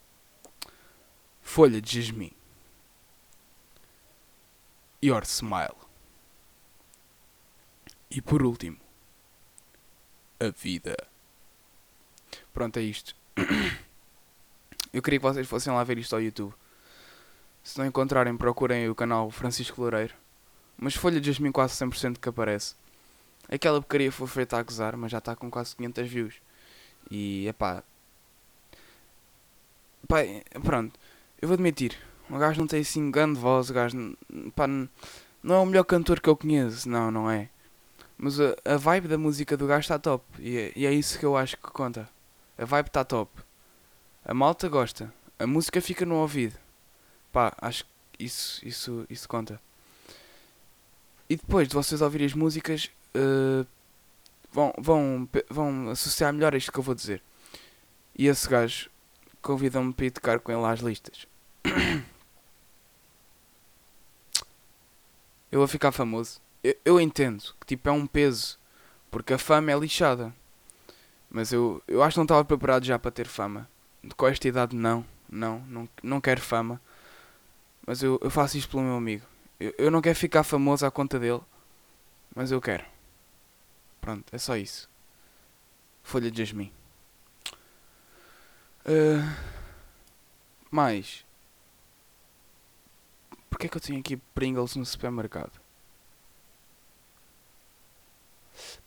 Folha 1.42 1.80
de 1.80 2.00
Jasmim. 2.00 2.32
Your 5.02 5.24
Smile. 5.24 5.76
E 8.10 8.20
por 8.20 8.42
último, 8.42 8.79
a 10.40 10.50
vida. 10.50 10.96
Pronto, 12.52 12.78
é 12.78 12.82
isto. 12.82 13.14
Eu 14.92 15.02
queria 15.02 15.20
que 15.20 15.26
vocês 15.26 15.46
fossem 15.46 15.72
lá 15.72 15.84
ver 15.84 15.98
isto 15.98 16.14
ao 16.14 16.22
YouTube. 16.22 16.52
Se 17.62 17.78
não 17.78 17.86
encontrarem, 17.86 18.36
procurem 18.36 18.88
o 18.88 18.94
canal 18.94 19.30
Francisco 19.30 19.80
Loureiro. 19.80 20.14
Mas 20.76 20.96
Folha 20.96 21.20
de 21.20 21.26
Jasmim 21.30 21.52
quase 21.52 21.74
100% 21.74 22.18
que 22.18 22.28
aparece. 22.28 22.74
Aquela 23.48 23.80
porcaria 23.80 24.10
foi 24.10 24.26
feita 24.26 24.56
a 24.56 24.62
gozar, 24.62 24.96
mas 24.96 25.12
já 25.12 25.18
está 25.18 25.36
com 25.36 25.50
quase 25.50 25.76
500 25.76 26.08
views. 26.08 26.34
E, 27.10 27.46
epá... 27.46 27.84
Pá, 30.08 30.22
é- 30.22 30.42
pronto. 30.62 30.98
Eu 31.40 31.48
vou 31.48 31.54
admitir. 31.54 31.96
O 32.28 32.38
gajo 32.38 32.60
não 32.60 32.66
tem 32.66 32.80
assim 32.80 33.10
grande 33.10 33.38
voz. 33.38 33.70
O 33.70 33.74
gajo, 33.74 34.16
pá, 34.54 34.66
não 34.66 35.54
é 35.54 35.58
o 35.58 35.66
melhor 35.66 35.84
cantor 35.84 36.20
que 36.20 36.28
eu 36.28 36.36
conheço. 36.36 36.88
Não, 36.88 37.10
não 37.10 37.30
é. 37.30 37.48
Mas 38.22 38.38
a, 38.38 38.54
a 38.66 38.76
vibe 38.76 39.08
da 39.08 39.16
música 39.16 39.56
do 39.56 39.66
gajo 39.66 39.80
está 39.80 39.98
top. 39.98 40.22
E 40.38 40.58
é, 40.58 40.72
e 40.76 40.84
é 40.84 40.92
isso 40.92 41.18
que 41.18 41.24
eu 41.24 41.38
acho 41.38 41.56
que 41.56 41.62
conta. 41.62 42.06
A 42.58 42.66
vibe 42.66 42.88
está 42.88 43.02
top. 43.02 43.32
A 44.22 44.34
malta 44.34 44.68
gosta. 44.68 45.10
A 45.38 45.46
música 45.46 45.80
fica 45.80 46.04
no 46.04 46.16
ouvido. 46.16 46.54
Pá, 47.32 47.56
acho 47.62 47.86
que 48.12 48.24
isso, 48.26 48.60
isso, 48.62 49.06
isso 49.08 49.26
conta. 49.26 49.58
E 51.30 51.36
depois 51.36 51.66
de 51.66 51.74
vocês 51.74 52.02
ouvirem 52.02 52.26
as 52.26 52.34
músicas, 52.34 52.90
eh, 53.14 53.64
vão, 54.52 54.74
vão, 54.76 55.28
vão 55.48 55.88
associar 55.88 56.30
melhor 56.30 56.52
a 56.54 56.58
isto 56.58 56.70
que 56.70 56.78
eu 56.78 56.82
vou 56.82 56.94
dizer. 56.94 57.22
E 58.14 58.26
esse 58.26 58.46
gajo 58.46 58.90
convida-me 59.40 59.94
para 59.94 60.04
ir 60.04 60.10
tocar 60.10 60.40
com 60.40 60.52
ele 60.52 60.66
às 60.66 60.80
listas. 60.80 61.26
Eu 65.50 65.58
vou 65.58 65.66
ficar 65.66 65.90
famoso. 65.90 66.40
Eu, 66.62 66.76
eu 66.84 67.00
entendo 67.00 67.42
que 67.60 67.66
tipo 67.66 67.88
é 67.88 67.92
um 67.92 68.06
peso, 68.06 68.58
porque 69.10 69.34
a 69.34 69.38
fama 69.38 69.72
é 69.72 69.78
lixada. 69.78 70.34
Mas 71.30 71.52
eu, 71.52 71.82
eu 71.86 72.02
acho 72.02 72.14
que 72.14 72.18
não 72.18 72.24
estava 72.24 72.44
preparado 72.44 72.84
já 72.84 72.98
para 72.98 73.10
ter 73.10 73.26
fama. 73.26 73.68
Com 74.16 74.26
esta 74.26 74.48
idade 74.48 74.74
não, 74.74 75.04
não, 75.28 75.60
não, 75.60 75.88
não 76.02 76.20
quero 76.20 76.40
fama. 76.40 76.80
Mas 77.86 78.02
eu, 78.02 78.18
eu 78.22 78.30
faço 78.30 78.58
isto 78.58 78.70
pelo 78.70 78.82
meu 78.82 78.96
amigo. 78.96 79.24
Eu, 79.58 79.74
eu 79.78 79.90
não 79.90 80.00
quero 80.00 80.18
ficar 80.18 80.42
famoso 80.42 80.84
à 80.84 80.90
conta 80.90 81.18
dele, 81.18 81.40
mas 82.34 82.50
eu 82.50 82.60
quero. 82.60 82.84
Pronto, 84.00 84.24
é 84.32 84.38
só 84.38 84.56
isso. 84.56 84.88
Folha 86.02 86.30
de 86.30 86.38
jasmim. 86.38 86.72
Uh, 88.84 89.22
mais. 90.70 91.24
Por 93.28 93.38
Porquê 93.50 93.66
é 93.66 93.68
que 93.68 93.76
eu 93.76 93.80
tenho 93.80 94.00
aqui 94.00 94.16
Pringles 94.16 94.74
no 94.76 94.86
supermercado? 94.86 95.59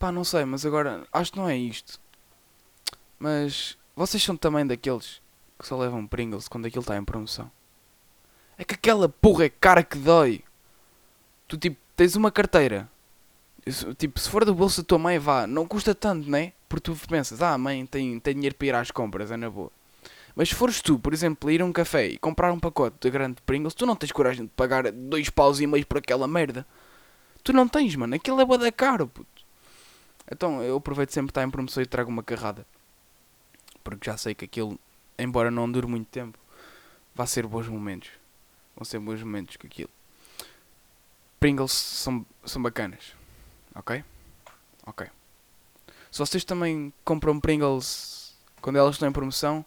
Pá, 0.03 0.11
não 0.11 0.25
sei, 0.25 0.43
mas 0.43 0.65
agora 0.65 1.07
acho 1.13 1.31
que 1.31 1.37
não 1.37 1.47
é 1.47 1.55
isto. 1.55 1.97
Mas 3.17 3.77
vocês 3.95 4.21
são 4.21 4.35
também 4.35 4.67
daqueles 4.67 5.21
que 5.57 5.65
só 5.65 5.77
levam 5.77 6.05
Pringles 6.05 6.49
quando 6.49 6.65
aquilo 6.65 6.81
está 6.81 6.97
em 6.97 7.05
promoção. 7.05 7.49
É 8.57 8.65
que 8.65 8.73
aquela 8.73 9.07
porra 9.07 9.45
é 9.45 9.49
cara 9.49 9.81
que 9.81 9.97
dói. 9.97 10.43
Tu 11.47 11.57
tipo, 11.57 11.77
tens 11.95 12.17
uma 12.17 12.33
carteira. 12.33 12.89
Tipo, 13.97 14.19
se 14.19 14.29
for 14.29 14.43
do 14.43 14.53
bolso 14.53 14.81
da 14.81 14.85
tua 14.85 14.99
mãe, 14.99 15.17
vá, 15.17 15.47
não 15.47 15.65
custa 15.65 15.95
tanto, 15.95 16.29
né? 16.29 16.51
Porque 16.67 16.91
tu 16.91 17.07
pensas, 17.07 17.41
ah, 17.41 17.57
mãe 17.57 17.85
tem, 17.85 18.19
tem 18.19 18.33
dinheiro 18.33 18.55
para 18.57 18.67
ir 18.67 18.75
às 18.75 18.91
compras, 18.91 19.31
é 19.31 19.37
na 19.37 19.49
boa. 19.49 19.71
Mas 20.35 20.49
se 20.49 20.55
fores 20.55 20.81
tu, 20.81 20.99
por 20.99 21.13
exemplo, 21.13 21.49
ir 21.49 21.61
a 21.61 21.65
um 21.65 21.71
café 21.71 22.07
e 22.07 22.17
comprar 22.17 22.51
um 22.51 22.59
pacote 22.59 22.97
de 22.99 23.09
grande 23.09 23.41
Pringles, 23.45 23.73
tu 23.73 23.85
não 23.85 23.95
tens 23.95 24.11
coragem 24.11 24.47
de 24.47 24.51
pagar 24.51 24.91
dois 24.91 25.29
paus 25.29 25.61
e 25.61 25.65
meio 25.65 25.87
por 25.87 25.99
aquela 25.99 26.27
merda. 26.27 26.67
Tu 27.41 27.53
não 27.53 27.69
tens, 27.69 27.95
mano. 27.95 28.15
Aquilo 28.15 28.41
é 28.41 28.45
bué 28.45 28.57
da 28.57 28.69
caro, 28.69 29.07
puto. 29.07 29.32
Então 30.31 30.61
eu 30.63 30.77
aproveito 30.77 31.11
sempre 31.11 31.31
está 31.31 31.43
em 31.43 31.49
promoção 31.49 31.81
e 31.83 31.85
trago 31.85 32.09
uma 32.09 32.23
carrada. 32.23 32.65
Porque 33.83 34.09
já 34.09 34.17
sei 34.17 34.33
que 34.33 34.45
aquilo, 34.45 34.79
embora 35.17 35.51
não 35.51 35.71
dure 35.71 35.87
muito 35.87 36.07
tempo, 36.07 36.37
vai 37.13 37.27
ser 37.27 37.45
bons 37.45 37.67
momentos. 37.67 38.09
Vão 38.75 38.85
ser 38.85 38.99
bons 38.99 39.21
momentos 39.21 39.57
com 39.57 39.67
aquilo. 39.67 39.89
Pringles 41.39 41.73
são, 41.73 42.25
são 42.45 42.61
bacanas. 42.61 43.13
Ok? 43.75 44.03
Ok. 44.85 45.07
Se 46.11 46.19
vocês 46.19 46.43
também 46.43 46.93
compram 47.03 47.39
Pringles 47.39 48.37
quando 48.61 48.77
elas 48.77 48.95
estão 48.95 49.09
em 49.09 49.11
promoção, 49.11 49.65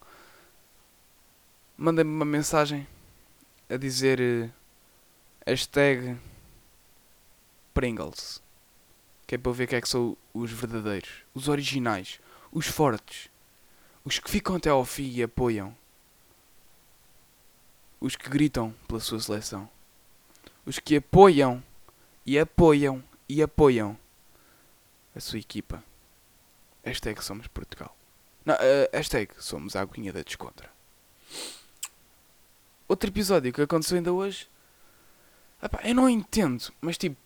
mandem-me 1.76 2.10
uma 2.10 2.24
mensagem 2.24 2.86
a 3.68 3.76
dizer 3.76 4.20
eh, 4.20 4.50
hashtag 5.44 6.16
Pringles. 7.74 8.45
Que 9.26 9.34
é 9.34 9.38
para 9.38 9.52
ver 9.52 9.66
quem 9.66 9.78
é 9.78 9.80
que 9.80 9.88
são 9.88 10.16
os 10.32 10.52
verdadeiros, 10.52 11.10
os 11.34 11.48
originais, 11.48 12.20
os 12.52 12.66
fortes, 12.66 13.28
os 14.04 14.18
que 14.18 14.30
ficam 14.30 14.56
até 14.56 14.70
ao 14.70 14.84
fim 14.84 15.10
e 15.10 15.22
apoiam, 15.22 15.76
os 18.00 18.14
que 18.14 18.28
gritam 18.28 18.74
pela 18.86 19.00
sua 19.00 19.18
seleção, 19.18 19.68
os 20.64 20.78
que 20.78 20.96
apoiam 20.96 21.62
e 22.24 22.38
apoiam 22.38 23.02
e 23.28 23.42
apoiam 23.42 23.98
a 25.14 25.20
sua 25.20 25.38
equipa. 25.38 25.82
Hashtag 26.84 27.22
somos 27.24 27.48
Portugal. 27.48 27.96
Não, 28.44 28.54
eh, 28.60 28.88
hashtag 28.92 29.32
somos 29.38 29.74
a 29.74 29.80
aguinha 29.80 30.12
da 30.12 30.22
descontra. 30.22 30.70
Outro 32.86 33.10
episódio 33.10 33.52
que 33.52 33.60
aconteceu 33.60 33.96
ainda 33.96 34.12
hoje. 34.12 34.48
Epá, 35.60 35.80
eu 35.82 35.94
não 35.94 36.08
entendo, 36.08 36.72
mas 36.80 36.96
tipo, 36.96 37.16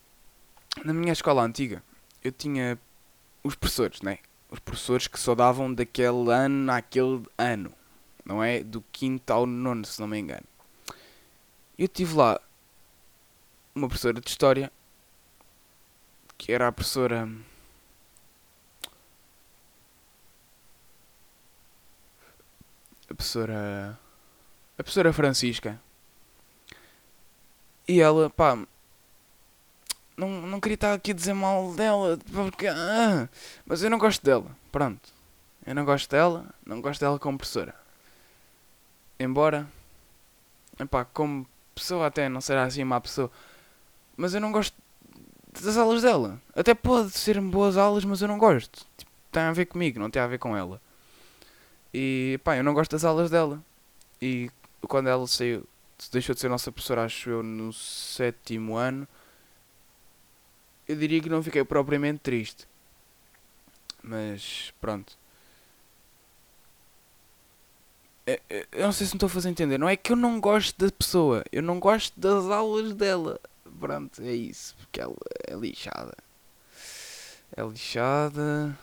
na 0.83 0.93
minha 0.93 1.13
escola 1.13 1.43
antiga, 1.43 1.83
eu 2.23 2.31
tinha 2.31 2.79
os 3.43 3.55
professores, 3.55 4.01
né? 4.01 4.19
Os 4.49 4.59
professores 4.59 5.07
que 5.07 5.19
só 5.19 5.33
davam 5.33 5.73
daquele 5.73 6.31
ano 6.31 6.71
àquele 6.71 7.23
ano. 7.37 7.73
Não 8.23 8.43
é? 8.43 8.63
Do 8.63 8.83
quinto 8.91 9.31
ao 9.31 9.45
nono, 9.45 9.85
se 9.85 9.99
não 9.99 10.07
me 10.07 10.19
engano. 10.19 10.43
Eu 11.77 11.87
tive 11.87 12.15
lá 12.15 12.39
uma 13.73 13.87
professora 13.87 14.19
de 14.19 14.29
História 14.29 14.71
que 16.37 16.51
era 16.51 16.67
a 16.67 16.71
professora. 16.71 17.29
A 23.09 23.13
professora. 23.13 23.99
A 24.77 24.83
professora 24.83 25.13
Francisca. 25.13 25.79
E 27.87 27.99
ela, 28.01 28.29
pá. 28.29 28.57
Não, 30.21 30.29
não 30.29 30.59
queria 30.59 30.75
estar 30.75 30.93
aqui 30.93 31.09
a 31.09 31.15
dizer 31.15 31.33
mal 31.33 31.73
dela, 31.73 32.19
porque. 32.31 32.67
ah, 32.67 33.27
mas 33.65 33.81
eu 33.81 33.89
não 33.89 33.97
gosto 33.97 34.23
dela. 34.23 34.55
Pronto. 34.71 35.09
Eu 35.65 35.73
não 35.73 35.83
gosto 35.83 36.11
dela, 36.11 36.45
não 36.63 36.79
gosto 36.79 37.01
dela 37.01 37.17
como 37.17 37.39
professora. 37.39 37.73
Embora. 39.19 39.67
Epá, 40.79 41.03
como 41.05 41.47
pessoa 41.73 42.05
até 42.05 42.29
não 42.29 42.39
será 42.39 42.65
assim 42.65 42.83
má 42.83 43.01
pessoa. 43.01 43.31
Mas 44.15 44.35
eu 44.35 44.41
não 44.41 44.51
gosto 44.51 44.75
das 45.59 45.75
aulas 45.75 46.03
dela. 46.03 46.39
Até 46.55 46.75
pode 46.75 47.09
ser 47.17 47.41
boas 47.41 47.75
aulas, 47.75 48.05
mas 48.05 48.21
eu 48.21 48.27
não 48.27 48.37
gosto. 48.37 48.85
Tipo, 48.95 49.11
tem 49.31 49.41
a 49.41 49.51
ver 49.51 49.65
comigo, 49.65 49.99
não 49.99 50.11
tem 50.11 50.21
a 50.21 50.27
ver 50.27 50.37
com 50.37 50.55
ela. 50.55 50.79
E 51.91 52.39
pá, 52.43 52.55
eu 52.55 52.63
não 52.63 52.75
gosto 52.75 52.91
das 52.91 53.03
aulas 53.03 53.31
dela. 53.31 53.59
E 54.21 54.51
quando 54.87 55.09
ela 55.09 55.25
saiu, 55.25 55.65
deixou 56.11 56.35
de 56.35 56.41
ser 56.41 56.47
nossa 56.47 56.71
professora, 56.71 57.05
acho 57.05 57.27
eu, 57.27 57.41
no 57.41 57.73
sétimo 57.73 58.75
ano, 58.75 59.07
eu 60.87 60.95
diria 60.95 61.21
que 61.21 61.29
não 61.29 61.43
fiquei 61.43 61.63
propriamente 61.63 62.19
triste. 62.19 62.67
Mas 64.03 64.73
pronto. 64.81 65.17
É- 68.25 68.39
é- 68.49 68.67
Eu 68.71 68.83
não 68.85 68.91
sei 68.91 69.07
se 69.07 69.13
me 69.13 69.17
estou 69.17 69.27
a 69.27 69.29
fazer 69.29 69.49
entender. 69.49 69.77
Não 69.77 69.89
é 69.89 69.95
que 69.95 70.11
eu 70.11 70.15
não 70.15 70.39
gosto 70.39 70.77
da 70.85 70.91
pessoa, 70.91 71.43
eu 71.51 71.61
não 71.61 71.79
gosto 71.79 72.19
das 72.19 72.45
aulas 72.45 72.93
dela. 72.93 73.39
Pronto, 73.79 74.21
é 74.21 74.33
isso. 74.33 74.75
Porque 74.77 75.01
ela 75.01 75.15
é 75.47 75.55
lixada. 75.55 76.15
É 77.55 77.61
lixada. 77.63 78.77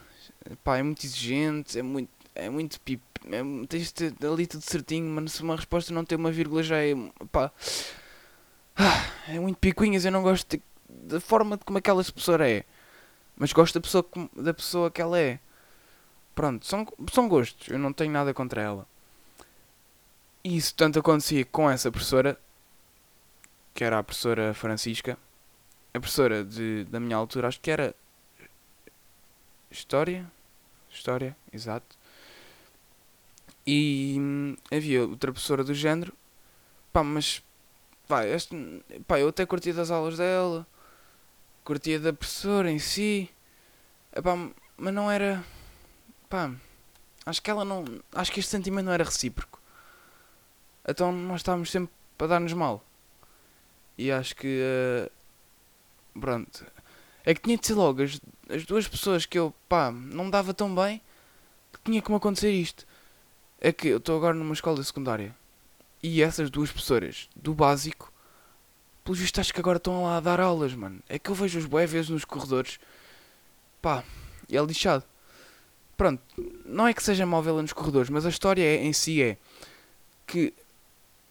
Pá, 0.65 0.79
é 0.79 0.83
muito 0.83 1.05
exigente. 1.05 1.79
É 1.79 1.83
muito. 1.83 2.11
É 2.35 2.49
muito 2.51 2.81
pip. 2.81 3.03
É, 3.27 3.41
tens 3.69 3.93
de 3.93 4.11
ter 4.13 4.27
ali 4.27 4.47
tudo 4.47 4.63
certinho, 4.63 5.09
mas 5.11 5.33
se 5.33 5.43
uma 5.43 5.57
resposta 5.57 5.93
não 5.93 6.05
tem 6.05 6.17
uma 6.19 6.31
vírgula 6.33 6.63
já 6.63 6.79
é. 6.79 6.95
Pá. 7.33 7.51
Ah, 8.77 9.05
É 9.29 9.39
muito 9.41 9.59
picuinhas. 9.59 10.05
Eu 10.05 10.13
não 10.13 10.23
gosto 10.23 10.57
de- 10.57 10.63
da 11.09 11.21
forma 11.21 11.57
de 11.57 11.65
como 11.65 11.79
aquela 11.79 12.03
professora 12.03 12.49
é. 12.49 12.65
Mas 13.37 13.53
gosto 13.53 13.75
da 13.75 13.81
pessoa, 13.81 14.07
da 14.37 14.55
pessoa 14.55 14.91
que 14.91 15.01
ela 15.01 15.19
é. 15.19 15.39
Pronto, 16.35 16.67
são, 16.67 16.87
são 17.13 17.29
gostos. 17.29 17.69
Eu 17.69 17.79
não 17.79 17.93
tenho 17.93 18.13
nada 18.13 18.33
contra 18.35 18.61
ela. 18.63 18.87
E 20.45 20.57
isso 20.57 20.75
tanto 20.75 20.99
acontecia 20.99 21.45
com 21.45 21.71
essa 21.71 21.91
professora, 21.91 22.39
que 23.75 23.85
era 23.85 23.99
a 23.99 24.03
professora 24.03 24.55
Francisca, 24.55 25.19
a 25.93 26.01
professora 26.01 26.45
de, 26.45 26.85
da 26.85 27.01
minha 27.01 27.17
altura, 27.17 27.49
acho 27.49 27.61
que 27.61 27.71
era 27.71 27.95
História. 29.71 30.31
História, 30.91 31.37
exato. 31.53 31.97
E 33.67 34.17
hum, 34.19 34.57
havia 34.73 35.03
outra 35.03 35.31
professora 35.31 35.63
do 35.63 35.75
género, 35.75 36.15
pá, 36.93 37.05
mas 37.05 37.43
pá, 38.09 38.25
este, 38.27 38.83
pá, 39.07 39.21
eu 39.21 39.29
até 39.29 39.45
curtia 39.45 39.75
das 39.75 39.91
aulas 39.91 40.17
dela, 40.17 40.67
curtia 41.69 42.01
da 42.01 42.15
professora 42.15 42.71
em 42.71 42.79
si, 42.79 43.29
Epá, 44.17 44.35
mas 44.75 44.95
não 44.95 45.11
era, 45.11 45.45
pá, 46.27 46.51
acho 47.27 47.43
que 47.43 47.51
ela 47.51 47.63
não, 47.63 47.85
acho 48.11 48.33
que 48.33 48.41
este 48.41 48.51
sentimento 48.51 48.87
não 48.87 48.93
era 48.93 49.05
recíproco. 49.05 49.61
Então 50.89 51.13
nós 51.13 51.41
estávamos 51.41 51.71
sempre 51.71 51.93
para 52.17 52.29
dar-nos 52.29 52.55
mal. 52.55 52.83
E 53.99 54.11
acho 54.11 54.35
que. 54.35 54.61
eh, 54.63 55.11
pronto. 56.19 56.65
É 57.23 57.35
que 57.35 57.43
tinha 57.43 57.59
de 57.59 57.67
ser 57.67 57.75
logo 57.75 58.03
as, 58.03 58.19
as 58.49 58.65
duas 58.65 58.89
pessoas 58.89 59.27
que 59.27 59.39
eu, 59.39 59.53
pá, 59.69 59.91
não 59.93 60.25
me 60.25 60.31
dava 60.31 60.55
tão 60.55 60.75
bem 60.75 61.03
que 61.71 61.81
tinha 61.85 62.03
me 62.09 62.17
acontecer 62.17 62.51
isto. 62.51 62.87
É 63.61 63.73
que 63.73 63.89
eu 63.89 63.99
estou 63.99 64.17
agora 64.17 64.35
numa 64.35 64.55
escola 64.55 64.83
secundária. 64.83 65.37
E 66.03 66.23
essas 66.23 66.49
duas 66.49 66.71
professoras 66.71 67.29
do 67.37 67.53
básico, 67.53 68.11
pelos 69.09 69.21
vistos 69.21 69.41
acho 69.41 69.55
que 69.55 69.61
agora 69.61 69.79
estão 69.79 70.03
lá 70.05 70.19
a 70.19 70.21
dar 70.21 70.39
aulas, 70.39 70.75
mano. 70.75 71.01
É 71.09 71.19
que 71.19 71.31
eu 71.31 71.35
vejo 71.35 71.59
os 71.59 71.65
bué 71.65 71.87
vezes 71.87 72.11
nos 72.11 72.27
corredores. 72.27 72.79
Pá, 73.81 74.05
é 74.53 74.61
lixado. 74.61 75.03
Pronto, 75.97 76.23
não 76.67 76.87
é 76.87 76.93
que 76.93 77.03
seja 77.03 77.25
mal 77.25 77.43
vê-la 77.43 77.63
nos 77.63 77.73
corredores, 77.73 78.11
mas 78.11 78.27
a 78.27 78.29
história 78.29 78.63
é- 78.63 78.85
em 78.85 78.93
si 78.93 79.23
é 79.23 79.39
que, 80.27 80.53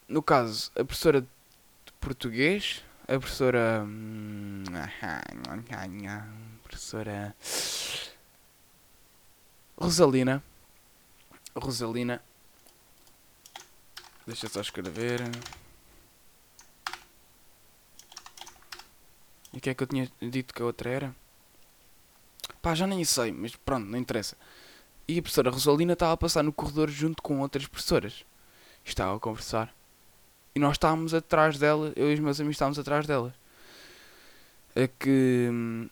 no 0.07 0.23
caso, 0.23 0.71
a 0.75 0.83
professora 0.83 1.21
de 1.21 1.27
português, 1.99 2.83
a 3.03 3.19
professora. 3.19 3.83
hum, 3.85 4.63
professora. 6.63 7.35
Rosalina. 9.77 10.43
Rosalina. 11.55 12.23
Deixa 14.25 14.49
só 14.49 14.61
escrever. 14.61 15.21
E 19.57 19.59
o 19.59 19.61
que 19.61 19.71
é 19.71 19.73
que 19.73 19.81
eu 19.81 19.87
tinha 19.87 20.07
dito 20.21 20.53
que 20.53 20.61
a 20.61 20.65
outra 20.65 20.87
era? 20.87 21.15
Pá, 22.61 22.75
já 22.75 22.85
nem 22.85 23.03
sei, 23.03 23.31
mas 23.31 23.55
pronto, 23.55 23.87
não 23.87 23.97
interessa. 23.97 24.37
E 25.07 25.17
a 25.17 25.21
professora 25.23 25.49
Rosalina 25.49 25.93
estava 25.93 26.13
a 26.13 26.17
passar 26.17 26.43
no 26.43 26.53
corredor 26.53 26.91
junto 26.91 27.23
com 27.23 27.39
outras 27.39 27.65
professoras. 27.65 28.23
Estava 28.85 29.15
a 29.15 29.19
conversar. 29.19 29.73
E 30.53 30.59
nós 30.59 30.73
estávamos 30.73 31.11
atrás 31.11 31.57
dela, 31.57 31.91
eu 31.95 32.11
e 32.11 32.13
os 32.13 32.19
meus 32.19 32.39
amigos 32.39 32.53
estávamos 32.53 32.77
atrás 32.77 33.07
dela. 33.07 33.33
É 34.75 34.87
que 34.87 35.49
hum, 35.51 35.89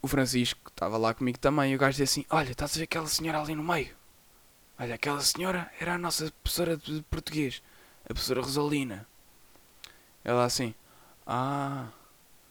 o 0.00 0.08
Francisco 0.08 0.70
estava 0.70 0.96
lá 0.96 1.12
comigo 1.12 1.38
também 1.38 1.72
e 1.72 1.76
o 1.76 1.78
gajo 1.78 1.98
disse 1.98 2.20
assim: 2.20 2.26
Olha, 2.30 2.50
estás 2.50 2.72
a 2.72 2.78
ver 2.78 2.84
aquela 2.84 3.08
senhora 3.08 3.42
ali 3.42 3.54
no 3.54 3.62
meio? 3.62 3.94
Olha, 4.78 4.94
aquela 4.94 5.20
senhora 5.20 5.70
era 5.78 5.96
a 5.96 5.98
nossa 5.98 6.32
professora 6.42 6.78
de 6.78 7.02
português, 7.10 7.62
a 8.04 8.14
professora 8.14 8.40
Rosalina. 8.40 9.06
Ela 10.24 10.46
assim: 10.46 10.74
Ah. 11.26 11.88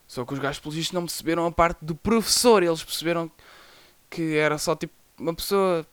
Só 0.10 0.26
que 0.26 0.34
os 0.34 0.40
gajos 0.40 0.60
vistos 0.74 0.92
não 0.92 1.04
perceberam 1.04 1.46
a 1.46 1.52
parte 1.52 1.86
do 1.86 1.94
professor. 1.94 2.64
Eles 2.64 2.84
perceberam 2.84 3.32
que 4.10 4.36
era 4.36 4.58
só 4.58 4.76
tipo 4.76 4.92
uma 5.20 5.36
pessoa 5.36 5.86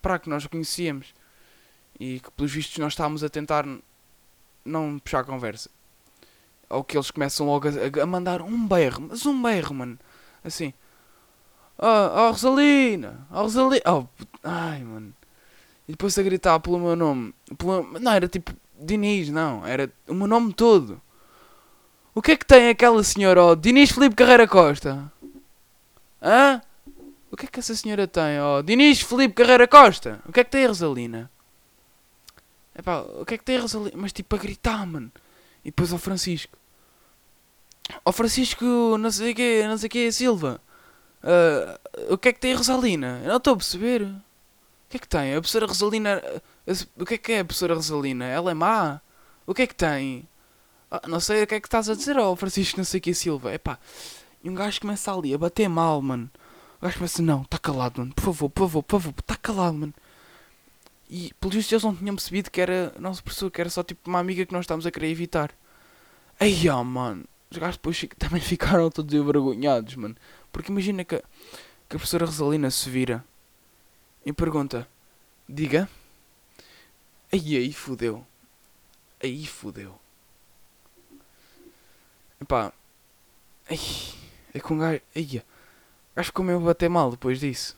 para 0.00 0.18
que 0.18 0.30
nós 0.30 0.46
conhecíamos. 0.46 1.14
E 2.00 2.18
que 2.18 2.30
pelos 2.30 2.50
vistos 2.50 2.78
nós 2.78 2.94
estávamos 2.94 3.22
a 3.22 3.28
tentar 3.28 3.66
não 4.64 4.98
puxar 4.98 5.20
a 5.20 5.24
conversa. 5.24 5.68
Ou 6.70 6.82
que 6.82 6.96
eles 6.96 7.10
começam 7.10 7.44
logo 7.44 7.68
a, 7.68 8.02
a 8.02 8.06
mandar 8.06 8.40
um 8.40 8.66
berro, 8.66 9.06
mas 9.10 9.26
um 9.26 9.42
berro, 9.42 9.74
mano. 9.74 9.98
Assim. 10.42 10.72
Oh, 11.76 11.86
oh 11.86 12.30
Rosalina! 12.30 13.26
Oh 13.30 13.42
Rosalina! 13.42 13.82
Oh, 13.86 14.06
ai, 14.42 14.82
mano. 14.82 15.12
E 15.86 15.92
depois 15.92 16.18
a 16.18 16.22
gritar 16.22 16.58
pelo 16.60 16.78
meu 16.78 16.96
nome. 16.96 17.34
Pelo, 17.58 17.82
não, 18.00 18.12
era 18.12 18.28
tipo 18.28 18.50
Diniz, 18.80 19.28
não. 19.28 19.66
Era 19.66 19.92
o 20.06 20.14
meu 20.14 20.26
nome 20.26 20.54
todo. 20.54 21.02
O 22.18 22.20
que 22.20 22.32
é 22.32 22.36
que 22.36 22.44
tem 22.44 22.68
aquela 22.68 23.04
senhora, 23.04 23.40
ó? 23.40 23.52
Oh, 23.52 23.86
Felipe 23.86 24.16
Carreira 24.16 24.48
Costa? 24.48 25.12
Hã? 26.20 26.60
O 27.30 27.36
que 27.36 27.46
é 27.46 27.48
que 27.48 27.60
essa 27.60 27.76
senhora 27.76 28.08
tem, 28.08 28.40
ó? 28.40 28.58
Oh, 28.58 28.96
Felipe 29.06 29.34
Carreira 29.34 29.68
Costa? 29.68 30.20
O 30.26 30.32
que 30.32 30.40
é 30.40 30.44
que 30.44 30.50
tem 30.50 30.64
a 30.64 30.66
Rosalina? 30.68 31.30
Epá, 32.76 33.02
o 33.02 33.24
que 33.24 33.34
é 33.34 33.38
que 33.38 33.44
tem 33.44 33.58
a 33.58 33.60
Rosalina? 33.60 33.96
Mas 33.96 34.12
tipo 34.12 34.34
a 34.34 34.38
gritar, 34.40 34.84
mano. 34.84 35.12
E 35.64 35.68
depois 35.70 35.92
ao 35.92 35.98
Francisco. 36.00 36.58
Ao 38.04 38.12
Francisco, 38.12 38.64
não 38.98 39.12
sei 39.12 39.30
o 39.30 39.34
que, 39.36 39.62
não 39.68 39.78
sei 39.78 39.86
o 39.86 39.90
que, 39.90 40.10
Silva. 40.10 40.60
Uh, 41.22 42.14
o 42.14 42.18
que 42.18 42.30
é 42.30 42.32
que 42.32 42.40
tem 42.40 42.52
a 42.52 42.56
Rosalina? 42.56 43.20
Eu 43.22 43.28
não 43.28 43.36
estou 43.36 43.52
a 43.52 43.56
perceber. 43.56 44.02
O 44.02 44.20
que 44.88 44.96
é 44.96 44.98
que 44.98 45.06
tem? 45.06 45.36
A 45.36 45.40
professora 45.40 45.66
Rosalina. 45.66 46.20
O 46.96 47.06
que 47.06 47.14
é 47.14 47.18
que 47.18 47.32
é 47.34 47.38
a 47.38 47.44
professora 47.44 47.74
Rosalina? 47.74 48.24
Ela 48.24 48.50
é 48.50 48.54
má? 48.54 49.00
O 49.46 49.54
que 49.54 49.62
é 49.62 49.66
que 49.68 49.74
tem? 49.76 50.27
Ah, 50.90 51.02
não 51.06 51.20
sei 51.20 51.42
o 51.42 51.46
que 51.46 51.54
é 51.54 51.60
que 51.60 51.66
estás 51.66 51.88
a 51.88 51.94
dizer 51.94 52.16
ao 52.16 52.34
Francisco, 52.36 52.78
não 52.78 52.84
sei 52.84 52.98
o 52.98 53.02
que, 53.02 53.14
Silva. 53.14 53.52
Epá. 53.52 53.78
E 54.42 54.48
um 54.48 54.54
gajo 54.54 54.80
começa 54.80 55.12
ali 55.12 55.34
a 55.34 55.38
bater 55.38 55.68
mal, 55.68 56.00
mano. 56.00 56.30
O 56.80 56.84
gajo 56.84 56.96
começa, 56.98 57.22
não, 57.22 57.42
está 57.42 57.58
calado, 57.58 58.00
mano. 58.00 58.14
Por 58.14 58.22
favor, 58.24 58.48
por 58.50 58.62
favor, 58.62 58.82
por 58.82 59.00
favor, 59.00 59.14
está 59.20 59.36
calado, 59.36 59.74
mano. 59.74 59.94
E 61.10 61.32
pelo 61.40 61.52
visto 61.52 61.72
eles 61.72 61.84
não 61.84 61.94
tinham 61.96 62.14
percebido 62.14 62.50
que 62.50 62.60
era 62.60 62.92
a 62.96 63.00
nossa 63.00 63.22
pessoa, 63.22 63.50
que 63.50 63.60
era 63.60 63.70
só 63.70 63.82
tipo 63.82 64.08
uma 64.08 64.18
amiga 64.18 64.44
que 64.44 64.52
nós 64.52 64.62
estávamos 64.64 64.86
a 64.86 64.90
querer 64.90 65.10
evitar. 65.10 65.50
Aí, 66.38 66.68
ó, 66.68 66.82
mano. 66.84 67.24
Os 67.50 67.58
gajos 67.58 67.76
depois 67.76 68.04
também 68.18 68.40
ficaram 68.40 68.90
todos 68.90 69.14
envergonhados, 69.14 69.94
mano. 69.96 70.16
Porque 70.52 70.70
imagina 70.70 71.04
que, 71.04 71.18
que 71.18 71.24
a 71.96 71.98
professora 71.98 72.26
Rosalina 72.26 72.70
se 72.70 72.88
vira 72.88 73.24
e 74.24 74.32
pergunta: 74.32 74.88
Diga. 75.48 75.88
Aí, 77.32 77.56
aí 77.56 77.72
fudeu. 77.72 78.26
Aí 79.22 79.46
fudeu. 79.46 79.98
Epá. 82.40 82.72
Ai, 83.68 83.78
é 84.54 84.60
com 84.60 84.74
um 84.74 84.78
gajo. 84.78 85.00
Ai, 86.16 86.24
ficou 86.24 86.44
mesmo 86.44 86.62
a 86.62 86.66
bater 86.66 86.88
mal 86.88 87.10
depois 87.10 87.40
disso. 87.40 87.76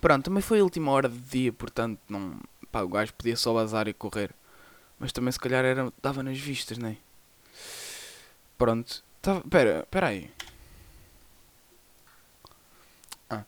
Pronto, 0.00 0.24
também 0.24 0.42
foi 0.42 0.60
a 0.60 0.64
última 0.64 0.90
hora 0.90 1.08
do 1.08 1.18
dia, 1.18 1.52
portanto, 1.52 2.00
não. 2.08 2.40
Pá, 2.70 2.82
o 2.82 2.88
gajo 2.88 3.12
podia 3.14 3.36
só 3.36 3.52
vazar 3.52 3.86
e 3.88 3.92
correr. 3.92 4.34
Mas 4.98 5.12
também 5.12 5.30
se 5.32 5.38
calhar 5.38 5.64
era, 5.64 5.92
dava 6.00 6.22
nas 6.22 6.38
vistas, 6.38 6.78
né? 6.78 6.96
Pronto. 8.56 9.02
Tava, 9.20 9.40
pera, 9.42 9.86
pera 9.90 10.08
aí. 10.08 10.30
Ah. 13.28 13.44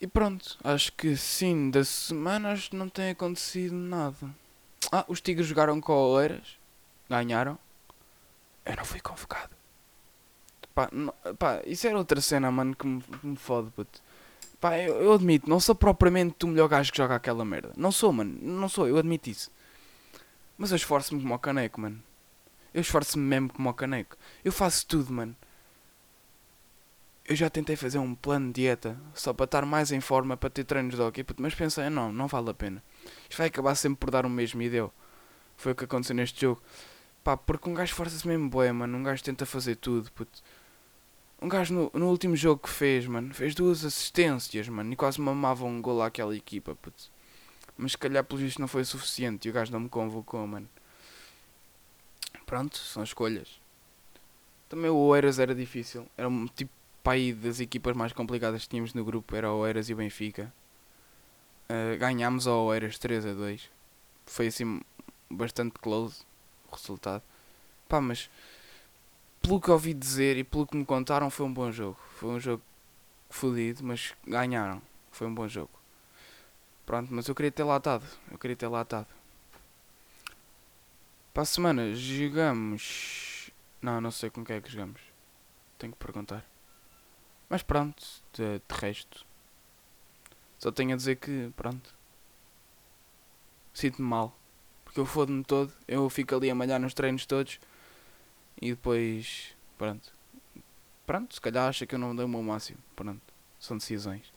E 0.00 0.06
pronto, 0.06 0.58
acho 0.64 0.92
que 0.92 1.16
sim, 1.16 1.70
da 1.70 1.84
semana 1.84 2.52
acho 2.52 2.70
que 2.70 2.76
não 2.76 2.88
tem 2.88 3.10
acontecido 3.10 3.74
nada. 3.74 4.34
Ah, 4.90 5.04
os 5.08 5.20
Tigres 5.20 5.46
jogaram 5.46 5.80
com 5.80 5.92
o 5.92 6.12
Oeiras. 6.12 6.58
Ganharam. 7.08 7.58
Eu 8.64 8.76
não 8.76 8.84
fui 8.84 9.00
convocado. 9.00 9.54
Pá, 10.74 10.88
não, 10.92 11.12
pá, 11.38 11.62
isso 11.66 11.86
era 11.86 11.98
outra 11.98 12.20
cena, 12.20 12.50
mano, 12.50 12.74
que 12.74 12.86
me, 12.86 13.02
me 13.22 13.36
fode, 13.36 13.70
puto. 13.70 14.00
Pá, 14.60 14.78
eu, 14.78 14.94
eu, 15.02 15.12
admito, 15.12 15.50
não 15.50 15.58
sou 15.58 15.74
propriamente 15.74 16.44
o 16.44 16.48
melhor 16.48 16.68
gajo 16.68 16.92
que 16.92 16.98
joga 16.98 17.16
aquela 17.16 17.44
merda. 17.44 17.72
Não 17.76 17.90
sou, 17.90 18.12
mano. 18.12 18.38
Não 18.40 18.68
sou, 18.68 18.86
eu 18.86 18.96
admito 18.96 19.28
isso. 19.28 19.50
Mas 20.56 20.70
eu 20.70 20.76
esforço-me 20.76 21.20
como 21.20 21.34
o 21.34 21.38
caneco, 21.38 21.80
mano. 21.80 22.00
Eu 22.72 22.80
esforço-me 22.80 23.24
mesmo 23.24 23.52
como 23.52 23.68
o 23.68 23.74
caneco. 23.74 24.16
Eu 24.44 24.52
faço 24.52 24.86
tudo, 24.86 25.12
mano. 25.12 25.36
Eu 27.26 27.36
já 27.36 27.50
tentei 27.50 27.76
fazer 27.76 27.98
um 27.98 28.14
plano 28.14 28.46
de 28.46 28.62
dieta 28.62 28.96
só 29.14 29.32
para 29.32 29.44
estar 29.44 29.66
mais 29.66 29.92
em 29.92 30.00
forma 30.00 30.36
para 30.36 30.50
ter 30.50 30.64
treinos 30.64 30.94
de 30.94 31.00
hockey, 31.00 31.24
mas 31.38 31.54
pensei, 31.54 31.88
não, 31.88 32.12
não 32.12 32.26
vale 32.26 32.50
a 32.50 32.54
pena. 32.54 32.82
Isto 33.28 33.38
vai 33.38 33.48
acabar 33.48 33.74
sempre 33.74 33.98
por 33.98 34.10
dar 34.10 34.26
o 34.26 34.30
mesmo 34.30 34.60
deu. 34.70 34.92
Foi 35.56 35.72
o 35.72 35.74
que 35.74 35.84
aconteceu 35.84 36.16
neste 36.16 36.40
jogo. 36.40 36.62
Pá, 37.24 37.36
porque 37.36 37.68
um 37.68 37.74
gajo 37.74 37.90
esforça-se 37.90 38.26
mesmo 38.26 38.48
bué, 38.48 38.72
mano. 38.72 38.98
Um 38.98 39.02
gajo 39.02 39.22
tenta 39.22 39.46
fazer 39.46 39.76
tudo, 39.76 40.10
puto. 40.12 40.42
Um 41.40 41.48
gajo 41.48 41.74
no, 41.74 41.90
no 41.94 42.08
último 42.08 42.36
jogo 42.36 42.62
que 42.62 42.68
fez, 42.68 43.06
mano, 43.06 43.34
fez 43.34 43.54
duas 43.54 43.84
assistências, 43.84 44.68
mano, 44.68 44.92
e 44.92 44.96
quase 44.96 45.20
mamava 45.20 45.64
um 45.64 45.80
gol 45.82 46.02
àquela 46.02 46.36
equipa, 46.36 46.74
puto. 46.74 47.10
Mas 47.76 47.92
se 47.92 47.98
calhar 47.98 48.24
pelo 48.24 48.40
visto 48.40 48.60
não 48.60 48.68
foi 48.68 48.84
suficiente 48.84 49.46
e 49.46 49.50
o 49.50 49.54
gajo 49.54 49.72
não 49.72 49.80
me 49.80 49.88
convocou, 49.88 50.46
mano. 50.46 50.68
Pronto, 52.46 52.76
são 52.76 53.02
escolhas. 53.02 53.60
Também 54.68 54.90
o 54.90 54.96
Oeiras 54.96 55.38
era 55.38 55.54
difícil. 55.54 56.06
Era 56.16 56.28
um 56.28 56.46
tipo 56.46 56.70
pai 57.02 57.32
das 57.32 57.60
equipas 57.60 57.96
mais 57.96 58.12
complicadas 58.12 58.62
que 58.62 58.68
tínhamos 58.68 58.94
no 58.94 59.04
grupo. 59.04 59.34
Era 59.34 59.50
o 59.52 59.58
Oeiras 59.58 59.88
e 59.88 59.94
o 59.94 59.96
Benfica. 59.96 60.52
Uh, 61.68 61.96
ganhámos 61.98 62.46
ao 62.46 62.66
Oeiras 62.66 62.98
3 62.98 63.26
a 63.26 63.32
2. 63.32 63.70
Foi 64.26 64.46
assim 64.48 64.80
bastante 65.30 65.74
close 65.80 66.24
resultado. 66.76 67.22
Pá, 67.88 68.00
mas 68.00 68.30
pelo 69.40 69.60
que 69.60 69.70
ouvi 69.70 69.92
dizer 69.92 70.36
e 70.36 70.44
pelo 70.44 70.66
que 70.66 70.76
me 70.76 70.84
contaram, 70.84 71.28
foi 71.30 71.46
um 71.46 71.52
bom 71.52 71.70
jogo. 71.70 71.98
Foi 72.16 72.30
um 72.30 72.40
jogo 72.40 72.62
fodido, 73.28 73.82
mas 73.84 74.14
ganharam. 74.26 74.80
Foi 75.10 75.26
um 75.26 75.34
bom 75.34 75.48
jogo. 75.48 75.70
Pronto, 76.86 77.12
mas 77.12 77.28
eu 77.28 77.34
queria 77.34 77.50
ter 77.50 77.64
latado. 77.64 78.04
Eu 78.30 78.38
queria 78.38 78.56
ter 78.56 78.68
latado. 78.68 79.08
Para 81.34 81.42
a 81.42 81.46
semana 81.46 81.94
jogamos. 81.94 83.50
Não, 83.80 84.00
não 84.00 84.10
sei 84.10 84.30
com 84.30 84.44
quem 84.44 84.56
é 84.56 84.60
que 84.60 84.70
jogamos. 84.70 85.00
Tenho 85.78 85.92
que 85.92 85.98
perguntar. 85.98 86.44
Mas 87.48 87.62
pronto, 87.62 88.02
de, 88.32 88.58
de 88.58 88.80
resto. 88.80 89.26
Só 90.58 90.70
tenho 90.70 90.92
a 90.92 90.96
dizer 90.96 91.16
que, 91.16 91.52
pronto. 91.56 91.94
Sinto-me 93.74 94.08
mal. 94.08 94.36
Porque 94.92 95.00
eu 95.00 95.06
fodo-me 95.06 95.42
todo. 95.42 95.72
Eu 95.88 96.10
fico 96.10 96.34
ali 96.34 96.50
a 96.50 96.54
malhar 96.54 96.78
nos 96.78 96.92
treinos 96.92 97.24
todos 97.24 97.58
e 98.60 98.72
depois, 98.72 99.56
pronto. 99.78 100.12
Pronto, 101.06 101.34
se 101.34 101.40
calhar 101.40 101.66
acha 101.66 101.86
que 101.86 101.94
eu 101.94 101.98
não 101.98 102.14
dei 102.14 102.26
o 102.26 102.28
meu 102.28 102.42
máximo. 102.42 102.78
Pronto, 102.94 103.22
são 103.58 103.78
decisões. 103.78 104.30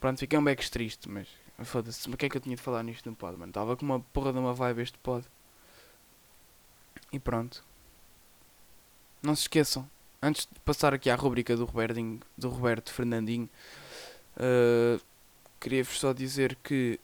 Pronto, 0.00 0.18
fiquei 0.18 0.38
um 0.38 0.42
beco 0.42 0.62
triste, 0.70 1.10
mas 1.10 1.28
foda-se. 1.62 2.08
Mas 2.08 2.14
o 2.14 2.16
que 2.16 2.24
é 2.24 2.28
que 2.30 2.38
eu 2.38 2.40
tinha 2.40 2.56
de 2.56 2.62
falar 2.62 2.82
nisto 2.82 3.10
no 3.10 3.14
pod, 3.14 3.36
mano? 3.36 3.50
Estava 3.50 3.76
com 3.76 3.84
uma 3.84 4.00
porra 4.00 4.32
de 4.32 4.38
uma 4.38 4.54
vibe 4.54 4.80
este 4.80 4.96
pod. 4.96 5.26
E 7.12 7.18
pronto. 7.18 7.62
Não 9.22 9.36
se 9.36 9.42
esqueçam, 9.42 9.86
antes 10.22 10.48
de 10.50 10.58
passar 10.60 10.94
aqui 10.94 11.10
à 11.10 11.16
rubrica 11.16 11.54
do, 11.54 11.68
do 12.38 12.48
Roberto 12.48 12.94
Fernandinho, 12.94 13.50
uh, 14.36 14.98
queria-vos 15.60 15.98
só 16.00 16.14
dizer 16.14 16.56
que 16.62 16.98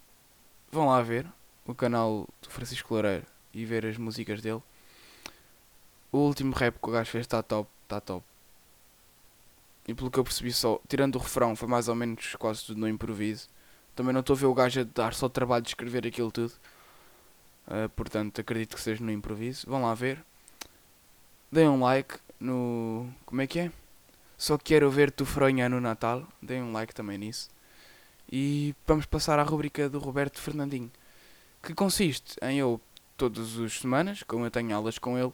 vão 0.74 0.88
lá 0.88 1.00
ver 1.00 1.26
o 1.64 1.74
canal 1.74 2.28
do 2.42 2.50
Francisco 2.50 2.92
Loureiro 2.92 3.24
e 3.52 3.64
ver 3.64 3.86
as 3.86 3.96
músicas 3.96 4.42
dele. 4.42 4.62
O 6.12 6.18
último 6.18 6.54
rap 6.54 6.78
que 6.78 6.88
o 6.88 6.92
gajo 6.92 7.10
fez 7.10 7.22
está 7.22 7.42
top, 7.42 7.68
está 7.84 8.00
top. 8.00 8.24
E 9.86 9.94
pelo 9.94 10.10
que 10.10 10.18
eu 10.18 10.24
percebi 10.24 10.52
só, 10.52 10.80
tirando 10.88 11.16
o 11.16 11.18
refrão, 11.18 11.54
foi 11.54 11.68
mais 11.68 11.88
ou 11.88 11.94
menos 11.94 12.34
quase 12.36 12.64
tudo 12.64 12.80
no 12.80 12.88
improviso. 12.88 13.48
Também 13.94 14.12
não 14.12 14.20
estou 14.20 14.34
a 14.34 14.38
ver 14.38 14.46
o 14.46 14.54
gajo 14.54 14.80
a 14.80 14.84
dar 14.84 15.14
só 15.14 15.28
trabalho 15.28 15.62
de 15.62 15.68
escrever 15.68 16.06
aquilo 16.06 16.30
tudo. 16.30 16.52
Uh, 17.66 17.88
portanto, 17.90 18.40
acredito 18.40 18.74
que 18.74 18.82
seja 18.82 19.02
no 19.04 19.10
improviso. 19.10 19.66
Vão 19.68 19.82
lá 19.82 19.94
ver. 19.94 20.24
Deem 21.50 21.68
um 21.68 21.80
like 21.80 22.18
no. 22.40 23.08
Como 23.24 23.40
é 23.40 23.46
que 23.46 23.60
é? 23.60 23.72
Só 24.36 24.58
quero 24.58 24.90
ver-te 24.90 25.24
fronha 25.24 25.68
no 25.68 25.80
Natal. 25.80 26.26
Deem 26.42 26.62
um 26.62 26.72
like 26.72 26.94
também 26.94 27.18
nisso. 27.18 27.53
E 28.36 28.74
vamos 28.84 29.06
passar 29.06 29.38
à 29.38 29.44
rubrica 29.44 29.88
do 29.88 30.00
Roberto 30.00 30.40
Fernandinho. 30.40 30.90
Que 31.62 31.72
consiste 31.72 32.34
em 32.42 32.58
eu, 32.58 32.80
todas 33.16 33.60
as 33.60 33.74
semanas, 33.74 34.24
como 34.24 34.44
eu 34.44 34.50
tenho 34.50 34.74
aulas 34.74 34.98
com 34.98 35.16
ele, 35.16 35.32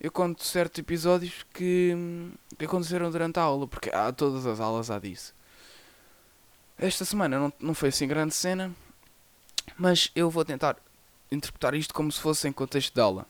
eu 0.00 0.12
conto 0.12 0.44
certos 0.44 0.78
episódios 0.78 1.44
que, 1.52 1.92
que 2.56 2.64
aconteceram 2.64 3.10
durante 3.10 3.40
a 3.40 3.42
aula, 3.42 3.66
porque 3.66 3.90
há 3.90 4.12
todas 4.12 4.46
as 4.46 4.60
aulas 4.60 4.92
há 4.92 5.00
disso. 5.00 5.34
Esta 6.78 7.04
semana 7.04 7.36
não, 7.36 7.52
não 7.58 7.74
foi 7.74 7.88
assim 7.88 8.06
grande 8.06 8.32
cena, 8.32 8.72
mas 9.76 10.12
eu 10.14 10.30
vou 10.30 10.44
tentar 10.44 10.76
interpretar 11.32 11.74
isto 11.74 11.92
como 11.92 12.12
se 12.12 12.20
fosse 12.20 12.46
em 12.46 12.52
contexto 12.52 12.94
de 12.94 13.00
aula. 13.00 13.26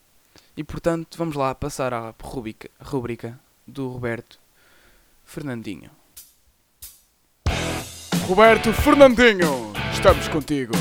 E 0.55 0.63
portanto, 0.63 1.17
vamos 1.17 1.37
lá 1.37 1.55
passar 1.55 1.95
à 1.95 2.15
rubrica, 2.23 2.71
rubrica 2.79 3.41
do 3.67 3.89
Roberto 3.89 4.39
Fernandinho. 5.25 5.91
Roberto 8.27 8.73
Fernandinho, 8.73 9.73
estamos 9.93 10.27
contigo. 10.27 10.73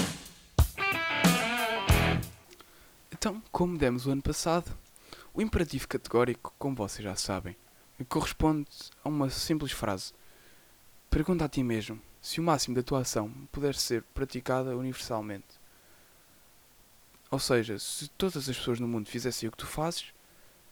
Então, 3.11 3.39
como 3.51 3.77
demos 3.77 4.07
o 4.07 4.11
ano 4.11 4.21
passado, 4.23 4.75
O 5.31 5.41
imperativo 5.41 5.87
categórico, 5.87 6.53
como 6.57 6.75
vocês 6.75 7.03
já 7.03 7.15
sabem, 7.15 7.55
corresponde 8.07 8.67
a 9.03 9.09
uma 9.09 9.29
simples 9.29 9.73
frase. 9.73 10.13
Pergunta 11.09 11.45
a 11.45 11.49
ti 11.49 11.61
mesmo 11.61 12.01
se 12.21 12.39
o 12.39 12.43
máximo 12.43 12.73
da 12.73 12.81
tua 12.81 13.01
ação 13.01 13.29
puder 13.51 13.75
ser 13.75 14.01
praticada 14.13 14.75
universalmente. 14.75 15.59
Ou 17.29 17.37
seja, 17.37 17.77
se 17.77 18.07
todas 18.07 18.49
as 18.49 18.57
pessoas 18.57 18.79
no 18.79 18.87
mundo 18.87 19.09
fizessem 19.09 19.47
o 19.49 19.51
que 19.51 19.57
tu 19.57 19.67
fazes, 19.67 20.05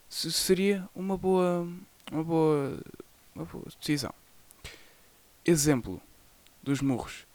se 0.08 0.32
seria 0.32 0.88
uma 0.94 1.16
boa, 1.16 1.68
uma 2.10 2.24
boa, 2.24 2.80
uma 3.34 3.44
boa 3.44 3.66
decisão. 3.78 4.14
Exemplo 5.44 6.00
dos 6.64 6.80
murros. 6.80 7.26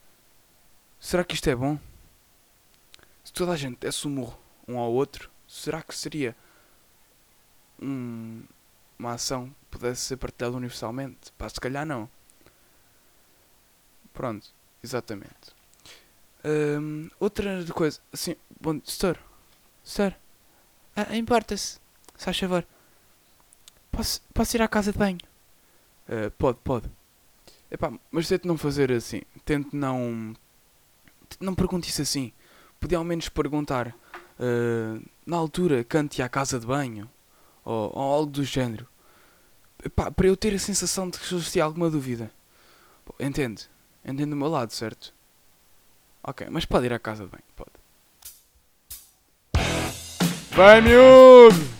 Será 0.99 1.23
que 1.23 1.35
isto 1.35 1.49
é 1.49 1.55
bom? 1.55 1.79
Se 3.23 3.31
toda 3.31 3.51
a 3.51 3.55
gente 3.55 3.77
desse 3.77 4.07
um 4.07 4.11
murro 4.11 4.39
um 4.67 4.77
ao 4.77 4.91
outro, 4.91 5.29
será 5.47 5.81
que 5.81 5.95
seria 5.95 6.35
um, 7.81 8.43
uma 8.97 9.13
ação 9.13 9.47
que 9.47 9.77
pudesse 9.77 10.01
ser 10.01 10.17
partilhada 10.17 10.57
universalmente? 10.57 11.31
Pá, 11.37 11.47
se 11.47 11.59
calhar 11.59 11.85
não. 11.85 12.09
Pronto, 14.13 14.47
exatamente. 14.83 15.55
Hum, 16.43 17.09
outra 17.19 17.63
coisa, 17.73 17.99
assim, 18.11 18.35
bom, 18.59 18.81
Sir, 18.83 19.17
Sir, 19.83 20.15
ah, 20.95 21.15
importa-se, 21.15 21.79
se 22.17 22.25
faz 22.25 22.37
favor, 22.37 22.65
posso, 23.91 24.21
posso 24.33 24.57
ir 24.57 24.61
à 24.61 24.67
casa 24.67 24.91
de 24.91 24.97
banho? 24.97 25.19
Uh, 26.07 26.31
pode, 26.31 26.57
pode. 26.63 26.89
Epá, 27.71 27.93
mas 28.11 28.27
tente 28.27 28.47
não 28.47 28.57
fazer 28.57 28.91
assim, 28.91 29.21
tente 29.45 29.75
não, 29.75 30.33
não 31.39 31.53
pergunte 31.53 31.89
isso 31.89 32.01
assim. 32.01 32.33
Podia 32.79 32.97
ao 32.97 33.03
menos 33.03 33.29
perguntar, 33.29 33.87
uh, 33.87 35.05
na 35.25 35.37
altura, 35.37 35.83
cante 35.83 36.21
à 36.21 36.29
casa 36.29 36.59
de 36.59 36.65
banho, 36.65 37.09
ou, 37.63 37.91
ou 37.93 38.13
algo 38.13 38.31
do 38.31 38.43
género. 38.43 38.87
Epá, 39.83 40.09
para 40.09 40.27
eu 40.27 40.35
ter 40.35 40.53
a 40.53 40.59
sensação 40.59 41.09
de 41.09 41.19
que 41.19 41.35
existia 41.35 41.63
alguma 41.63 41.89
dúvida. 41.89 42.31
Entende? 43.19 43.69
Entende 44.03 44.31
do 44.31 44.35
meu 44.35 44.47
lado, 44.47 44.71
certo? 44.71 45.13
Ok, 46.23 46.47
mas 46.49 46.65
pode 46.65 46.85
ir 46.85 46.93
à 46.93 46.99
casa 46.99 47.25
de 47.25 47.29
banho, 47.29 47.43
pode. 47.55 47.71
Vai, 50.51 50.81
miúdo! 50.81 51.78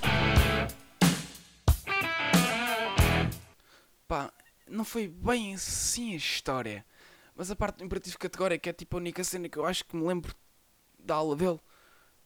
Não 4.80 4.86
foi 4.86 5.10
bem 5.10 5.54
assim 5.54 6.14
a 6.14 6.18
história. 6.18 6.86
Mas 7.36 7.52
a 7.52 7.56
parte 7.56 7.78
do 7.78 7.84
imperativo 7.84 8.18
categórico 8.18 8.70
é 8.70 8.74
tipo 8.74 8.96
a 8.96 9.00
única 9.00 9.24
cena 9.26 9.50
que 9.50 9.58
eu 9.58 9.66
acho 9.66 9.86
que 9.86 9.96
me 9.96 10.08
lembro 10.08 10.34
da 10.98 11.16
aula 11.16 11.36
dele. 11.36 11.60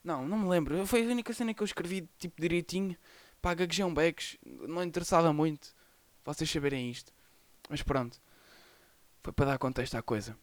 Não, 0.04 0.28
não 0.28 0.38
me 0.38 0.48
lembro. 0.48 0.86
Foi 0.86 1.04
a 1.04 1.10
única 1.10 1.34
cena 1.34 1.54
que 1.54 1.64
eu 1.64 1.66
escrevi 1.66 2.08
tipo 2.20 2.40
direitinho. 2.40 2.96
Gaguejei 3.42 3.84
um 3.84 3.94
becos. 3.94 4.38
Não 4.46 4.84
interessava 4.84 5.34
muito 5.34 5.74
vocês 6.24 6.50
saberem 6.50 6.92
isto. 6.92 7.12
Mas 7.70 7.82
pronto. 7.82 8.22
Foi 9.24 9.34
para 9.34 9.46
dar 9.48 9.58
contexto 9.58 9.96
à 9.96 10.02
coisa. 10.04 10.38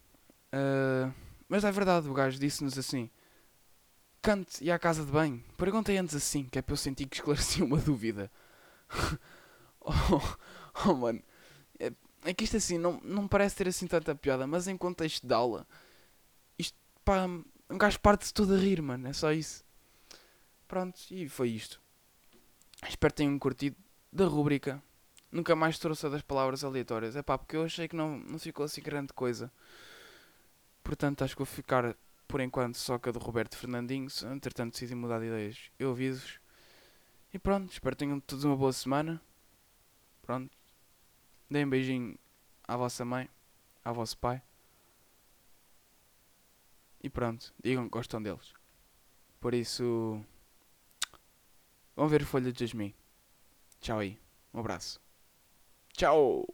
Uh, 0.52 1.14
mas 1.48 1.62
é 1.64 1.70
verdade, 1.70 2.08
o 2.08 2.12
gajo 2.12 2.40
disse-nos 2.40 2.76
assim: 2.76 3.08
Cante 4.20 4.64
e 4.64 4.70
à 4.70 4.78
casa 4.78 5.04
de 5.04 5.12
banho. 5.12 5.42
Perguntei 5.56 5.96
antes 5.96 6.14
assim, 6.16 6.44
que 6.44 6.58
é 6.58 6.62
para 6.62 6.72
eu 6.72 6.76
sentir 6.76 7.06
que 7.06 7.16
esclareci 7.16 7.62
uma 7.62 7.78
dúvida. 7.78 8.30
oh, 9.80 10.36
oh, 10.86 10.94
mano. 10.94 11.22
É, 12.24 12.34
que 12.34 12.44
isto 12.44 12.56
assim 12.56 12.78
não, 12.78 13.00
não 13.02 13.26
parece 13.26 13.56
ter 13.56 13.68
assim 13.68 13.86
tanta 13.86 14.14
piada, 14.14 14.46
mas 14.46 14.68
em 14.68 14.76
contexto 14.76 15.26
de 15.26 15.32
aula, 15.32 15.66
isto 16.58 16.76
pá, 17.04 17.26
um 17.26 17.78
gajo 17.78 17.98
parte-se 18.00 18.34
todo 18.34 18.54
a 18.54 18.58
rir, 18.58 18.82
mano. 18.82 19.08
É 19.08 19.12
só 19.12 19.32
isso. 19.32 19.64
Pronto, 20.68 21.00
e 21.10 21.28
foi 21.28 21.50
isto. 21.50 21.80
Espero 22.88 23.12
que 23.12 23.18
tenham 23.18 23.38
curtido 23.38 23.76
da 24.12 24.26
rúbrica 24.26 24.82
Nunca 25.32 25.54
mais 25.54 25.78
trouxe 25.78 26.08
das 26.08 26.22
palavras 26.22 26.64
aleatórias. 26.64 27.14
É 27.14 27.22
pá, 27.22 27.38
porque 27.38 27.56
eu 27.56 27.64
achei 27.64 27.86
que 27.86 27.94
não, 27.94 28.18
não 28.18 28.38
ficou 28.38 28.64
assim 28.64 28.82
grande 28.82 29.12
coisa. 29.12 29.52
Portanto, 30.82 31.22
acho 31.22 31.34
que 31.34 31.38
vou 31.38 31.46
ficar 31.46 31.96
por 32.26 32.40
enquanto 32.40 32.76
só 32.76 32.98
com 32.98 33.10
a 33.10 33.12
do 33.12 33.18
Roberto 33.20 33.56
Fernandinho. 33.56 34.08
Entretanto 34.32 34.72
decidi 34.72 34.94
mudar 34.94 35.20
de 35.20 35.26
ideias, 35.26 35.70
eu 35.78 35.90
aviso-vos. 35.92 36.40
E 37.32 37.38
pronto, 37.38 37.72
espero 37.72 37.94
que 37.94 38.00
tenham 38.04 38.18
todos 38.18 38.44
uma 38.44 38.56
boa 38.56 38.72
semana. 38.72 39.22
Pronto. 40.22 40.50
Deem 41.50 41.64
um 41.66 41.70
beijinho 41.70 42.18
à 42.66 42.76
vossa 42.76 43.04
mãe, 43.04 43.28
ao 43.84 43.92
vosso 43.92 44.16
pai. 44.16 44.40
E 47.02 47.10
pronto, 47.10 47.52
digam 47.62 47.84
que 47.84 47.90
gostam 47.90 48.22
deles. 48.22 48.54
Por 49.40 49.54
isso, 49.54 50.24
vão 51.96 52.08
ver 52.08 52.24
Folha 52.24 52.52
de 52.52 52.60
Jasmim. 52.60 52.94
Tchau 53.80 53.98
aí. 53.98 54.20
Um 54.52 54.60
abraço. 54.60 55.00
Tchau! 55.92 56.46